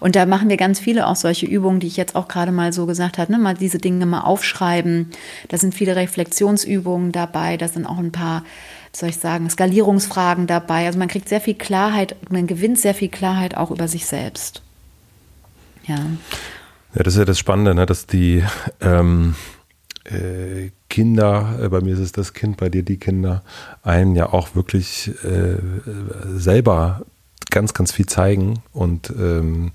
[0.00, 2.72] Und da machen wir ganz viele auch solche Übungen, die ich jetzt auch gerade mal
[2.72, 3.38] so gesagt habe, ne?
[3.38, 5.10] mal diese Dinge mal aufschreiben.
[5.48, 8.44] Da sind viele Reflexionsübungen dabei, da sind auch ein paar,
[8.92, 10.86] soll ich sagen, Skalierungsfragen dabei.
[10.86, 14.62] Also man kriegt sehr viel Klarheit, man gewinnt sehr viel Klarheit auch über sich selbst.
[15.86, 15.98] Ja.
[16.94, 17.86] Ja, das ist ja das Spannende, ne?
[17.86, 18.44] dass die
[18.80, 19.34] ähm,
[20.04, 23.42] äh, Kinder, äh, bei mir ist es das Kind, bei dir die Kinder,
[23.82, 25.56] einen ja auch wirklich äh,
[26.36, 27.06] selber
[27.50, 29.72] ganz, ganz viel zeigen und ähm,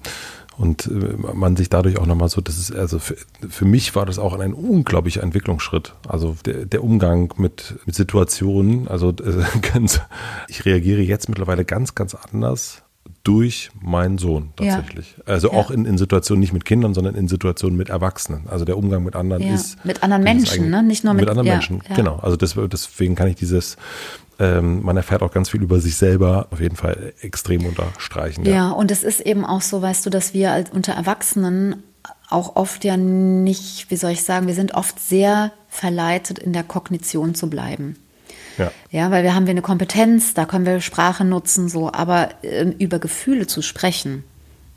[0.60, 3.16] und äh, man sich dadurch auch nochmal so, das ist, also für,
[3.48, 5.94] für mich war das auch ein unglaublicher Entwicklungsschritt.
[6.08, 9.44] Also der, der Umgang mit, mit Situationen, also äh,
[9.74, 10.02] ganz,
[10.48, 12.84] ich reagiere jetzt mittlerweile ganz, ganz anders
[13.28, 15.16] durch meinen Sohn tatsächlich.
[15.18, 15.34] Ja.
[15.34, 15.58] Also ja.
[15.58, 18.48] auch in, in Situationen nicht mit Kindern, sondern in Situationen mit Erwachsenen.
[18.48, 19.54] Also der Umgang mit anderen ja.
[19.54, 19.84] ist.
[19.84, 20.82] Mit anderen Menschen, ne?
[20.82, 21.82] Nicht nur mit, mit anderen Menschen.
[21.96, 22.18] Genau.
[22.18, 23.76] Also das, deswegen kann ich dieses
[24.40, 28.46] ähm, man erfährt auch ganz viel über sich selber, auf jeden Fall extrem unterstreichen.
[28.46, 31.84] Ja, ja und es ist eben auch so, weißt du, dass wir als unter Erwachsenen
[32.30, 36.64] auch oft ja nicht, wie soll ich sagen, wir sind oft sehr verleitet, in der
[36.64, 37.96] Kognition zu bleiben.
[38.58, 38.72] Ja.
[38.92, 42.64] ja, weil wir haben wir eine Kompetenz, da können wir Sprache nutzen, so, aber äh,
[42.80, 44.24] über Gefühle zu sprechen,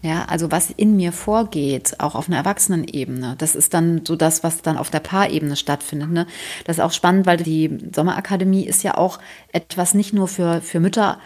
[0.02, 4.42] ja, also was in mir vorgeht, auch auf einer Erwachsenenebene, das ist dann so das,
[4.42, 6.10] was dann auf der Paarebene stattfindet.
[6.10, 6.26] Ne?
[6.64, 9.18] Das ist auch spannend, weil die Sommerakademie ist ja auch
[9.52, 11.18] etwas nicht nur für, für Mütter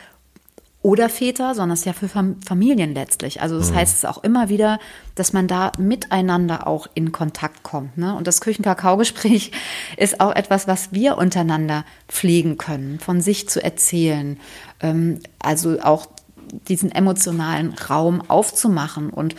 [0.85, 3.41] oder Väter, sondern es ist ja für Fam Familien letztlich.
[3.41, 3.77] Also das mhm.
[3.77, 4.79] heißt es auch immer wieder,
[5.15, 7.97] dass man da miteinander auch in Kontakt kommt.
[7.97, 8.15] Ne?
[8.15, 9.51] Und das Küchenkakaogespräch
[9.97, 14.39] ist auch etwas, was wir untereinander pflegen können, von sich zu erzählen.
[14.81, 16.07] Ähm, also auch
[16.69, 19.35] diesen emotionalen Raum aufzumachen und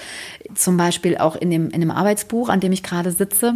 [0.56, 3.54] zum Beispiel auch in dem, in dem Arbeitsbuch, an dem ich gerade sitze,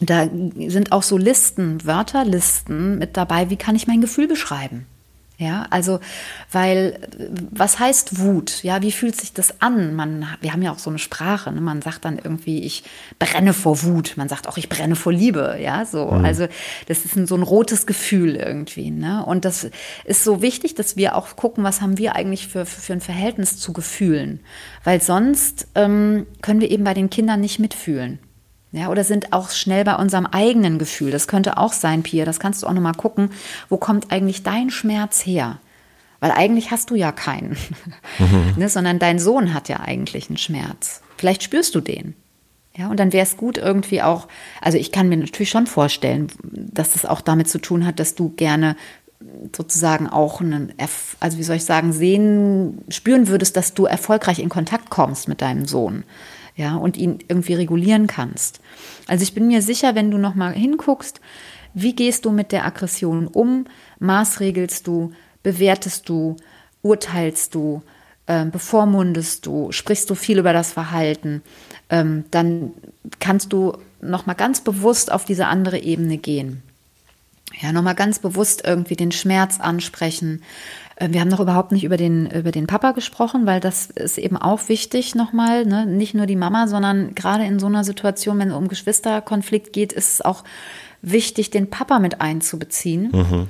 [0.00, 4.86] da sind auch so Listen, Wörterlisten mit dabei, wie kann ich mein Gefühl beschreiben?
[5.36, 5.98] Ja, also,
[6.52, 7.00] weil,
[7.50, 8.62] was heißt Wut?
[8.62, 9.96] Ja, wie fühlt sich das an?
[9.96, 11.60] Man, wir haben ja auch so eine Sprache, ne?
[11.60, 12.84] man sagt dann irgendwie, ich
[13.18, 14.12] brenne vor Wut.
[14.16, 15.58] Man sagt auch, ich brenne vor Liebe.
[15.60, 16.06] Ja, so.
[16.06, 16.24] Mhm.
[16.24, 16.46] Also,
[16.86, 19.26] das ist ein, so ein rotes Gefühl irgendwie, ne?
[19.26, 19.68] Und das
[20.04, 23.00] ist so wichtig, dass wir auch gucken, was haben wir eigentlich für, für, für ein
[23.00, 24.38] Verhältnis zu Gefühlen?
[24.84, 28.20] Weil sonst ähm, können wir eben bei den Kindern nicht mitfühlen.
[28.74, 31.12] Ja, oder sind auch schnell bei unserem eigenen Gefühl.
[31.12, 32.24] Das könnte auch sein, Pia.
[32.24, 33.30] Das kannst du auch nochmal gucken.
[33.68, 35.58] Wo kommt eigentlich dein Schmerz her?
[36.18, 37.56] Weil eigentlich hast du ja keinen,
[38.18, 38.54] mhm.
[38.56, 41.02] ne, sondern dein Sohn hat ja eigentlich einen Schmerz.
[41.18, 42.14] Vielleicht spürst du den.
[42.76, 44.26] Ja, und dann wäre es gut irgendwie auch,
[44.60, 48.16] also ich kann mir natürlich schon vorstellen, dass das auch damit zu tun hat, dass
[48.16, 48.74] du gerne
[49.56, 50.72] sozusagen auch einen,
[51.20, 55.42] also wie soll ich sagen, sehen, spüren würdest, dass du erfolgreich in Kontakt kommst mit
[55.42, 56.02] deinem Sohn
[56.56, 58.60] ja, und ihn irgendwie regulieren kannst.
[59.06, 61.20] Also ich bin mir sicher, wenn du noch mal hinguckst,
[61.74, 63.66] wie gehst du mit der Aggression um?
[63.98, 66.36] Maßregelst du, bewertest du,
[66.82, 67.82] urteilst du,
[68.26, 71.42] äh, bevormundest du, sprichst du viel über das Verhalten,
[71.90, 72.72] ähm, dann
[73.18, 76.62] kannst du noch mal ganz bewusst auf diese andere Ebene gehen.
[77.60, 80.42] Ja, noch mal ganz bewusst irgendwie den Schmerz ansprechen,
[81.00, 84.36] wir haben noch überhaupt nicht über den, über den Papa gesprochen, weil das ist eben
[84.36, 85.66] auch wichtig nochmal.
[85.66, 85.86] Ne?
[85.86, 89.92] Nicht nur die Mama, sondern gerade in so einer Situation, wenn es um Geschwisterkonflikt geht,
[89.92, 90.44] ist es auch
[91.02, 93.10] wichtig, den Papa mit einzubeziehen.
[93.12, 93.48] Mhm.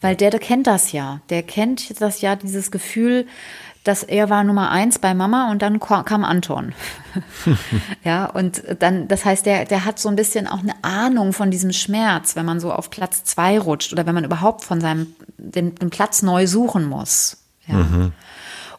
[0.00, 1.20] Weil der, der kennt das ja.
[1.30, 3.26] Der kennt das ja, dieses Gefühl,
[3.84, 6.74] dass er war Nummer eins bei Mama und dann kam Anton.
[8.04, 11.50] ja, und dann, das heißt, der, der hat so ein bisschen auch eine Ahnung von
[11.50, 15.14] diesem Schmerz, wenn man so auf Platz zwei rutscht oder wenn man überhaupt von seinem,
[15.38, 17.38] den, den Platz neu suchen muss.
[17.66, 17.76] Ja.
[17.76, 18.12] Mhm.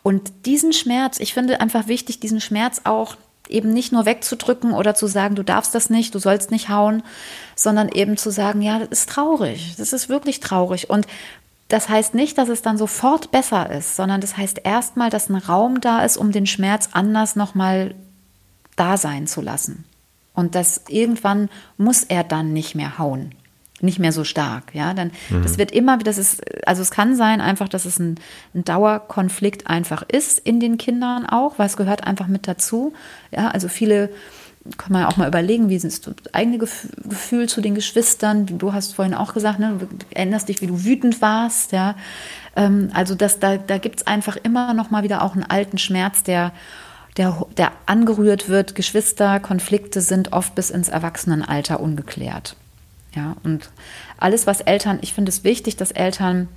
[0.03, 3.17] Und diesen Schmerz, ich finde einfach wichtig, diesen Schmerz auch
[3.49, 7.03] eben nicht nur wegzudrücken oder zu sagen, du darfst das nicht, du sollst nicht hauen,
[7.55, 10.89] sondern eben zu sagen, ja, das ist traurig, das ist wirklich traurig.
[10.89, 11.07] Und
[11.71, 15.35] das heißt nicht, dass es dann sofort besser ist, sondern das heißt erstmal, dass ein
[15.35, 17.95] Raum da ist, um den Schmerz anders nochmal
[18.75, 19.85] da sein zu lassen.
[20.33, 23.35] Und dass irgendwann muss er dann nicht mehr hauen.
[23.79, 24.93] Nicht mehr so stark, ja.
[24.93, 25.43] Dann, mhm.
[25.43, 28.19] das wird immer, das ist, also es kann sein einfach, dass es ein,
[28.53, 32.93] ein Dauerkonflikt einfach ist in den Kindern auch, weil es gehört einfach mit dazu.
[33.31, 34.09] Ja, also viele
[34.77, 38.45] kann man ja auch mal überlegen, wie ist das eigene Gefühl zu den Geschwistern?
[38.45, 41.95] Du hast vorhin auch gesagt, ne, du erinnerst dich, wie du wütend warst, ja.
[42.55, 45.77] Ähm, also das, da, da gibt es einfach immer noch mal wieder auch einen alten
[45.77, 46.51] Schmerz, der,
[47.17, 48.75] der, der angerührt wird.
[48.75, 52.55] Geschwisterkonflikte sind oft bis ins Erwachsenenalter ungeklärt.
[53.15, 53.69] Ja, und
[54.17, 56.47] alles, was Eltern, ich finde es wichtig, dass Eltern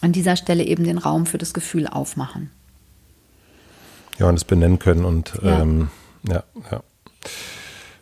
[0.00, 2.50] an dieser Stelle eben den Raum für das Gefühl aufmachen.
[4.18, 5.90] Ja, und es benennen können und ja, ähm,
[6.28, 6.42] ja.
[6.70, 6.82] ja.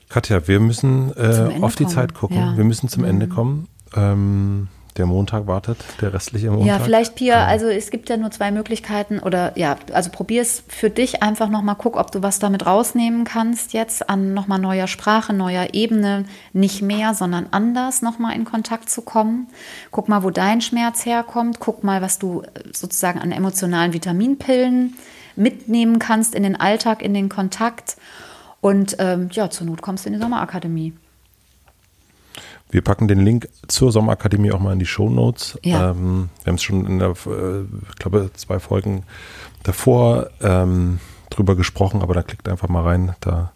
[0.09, 1.95] Katja, wir müssen äh, auf die kommen.
[1.95, 2.37] Zeit gucken.
[2.37, 2.57] Ja.
[2.57, 3.09] Wir müssen zum mhm.
[3.09, 3.69] Ende kommen.
[3.97, 6.67] Ähm, der Montag wartet, der restliche Montag.
[6.67, 10.63] Ja, vielleicht, Pia, also es gibt ja nur zwei Möglichkeiten oder ja, also probier es
[10.69, 14.87] für dich einfach nochmal, guck, ob du was damit rausnehmen kannst jetzt an nochmal neuer
[14.87, 19.49] Sprache, neuer Ebene, nicht mehr, sondern anders nochmal in Kontakt zu kommen.
[19.91, 24.97] Guck mal, wo dein Schmerz herkommt, guck mal, was du äh, sozusagen an emotionalen Vitaminpillen
[25.35, 27.97] mitnehmen kannst in den Alltag, in den Kontakt
[28.65, 30.95] und ähm, ja, zur Not kommst du in die Sommerakademie.
[32.71, 35.59] Wir packen den Link zur Sommerakademie auch mal in die Show Notes.
[35.63, 35.91] Ja.
[35.91, 37.61] Ähm, wir haben es schon in der, äh,
[37.91, 39.03] ich glaube, zwei Folgen
[39.65, 40.99] davor ähm,
[41.29, 43.15] drüber gesprochen, aber da klickt einfach mal rein.
[43.21, 43.53] Da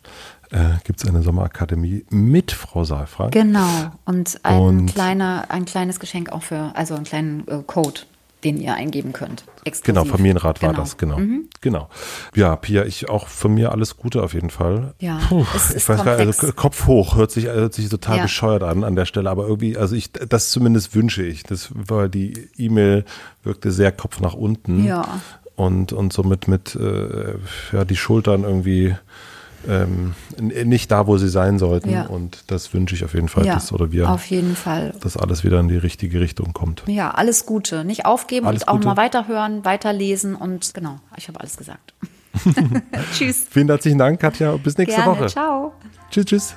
[0.51, 3.33] äh, gibt es eine Sommerakademie mit Frau Saalfrank.
[3.33, 3.93] Genau.
[4.05, 8.03] Und ein, Und kleiner, ein kleines Geschenk auch für, also einen kleinen äh, Code
[8.45, 9.45] den ihr eingeben könnt.
[9.65, 9.85] Exklusiv.
[9.85, 10.81] Genau, Familienrat war genau.
[10.81, 11.19] das, genau.
[11.19, 11.49] Mhm.
[11.61, 11.89] Genau.
[12.35, 14.95] Ja, Pia, ich auch von mir alles Gute auf jeden Fall.
[15.01, 15.21] Ja.
[15.29, 18.23] Puh, ich weiß gar nicht, also Kopf hoch hört sich, hört sich total ja.
[18.23, 21.43] bescheuert an an der Stelle, aber irgendwie, also ich, das zumindest wünsche ich.
[21.43, 23.05] Das war die E-Mail
[23.43, 24.85] wirkte sehr Kopf nach unten.
[24.85, 25.21] Ja.
[25.57, 27.35] Und, und somit mit, äh,
[27.73, 28.95] ja, die Schultern irgendwie
[29.69, 31.91] ähm, nicht da, wo sie sein sollten.
[31.91, 32.07] Ja.
[32.07, 35.17] Und das wünsche ich auf jeden Fall, ja, dass oder wir, auf jeden Fall, dass
[35.17, 36.83] alles wieder in die richtige Richtung kommt.
[36.87, 37.85] Ja, alles Gute.
[37.85, 38.89] Nicht aufgeben alles und auch Gute.
[38.89, 41.95] mal weiterhören, weiterlesen und genau, ich habe alles gesagt.
[43.15, 43.47] tschüss.
[43.51, 44.57] Vielen herzlichen Dank, Katja.
[44.57, 45.19] Bis nächste Gerne.
[45.19, 45.27] Woche.
[45.27, 45.73] Ciao.
[46.11, 46.57] Tschüss, tschüss.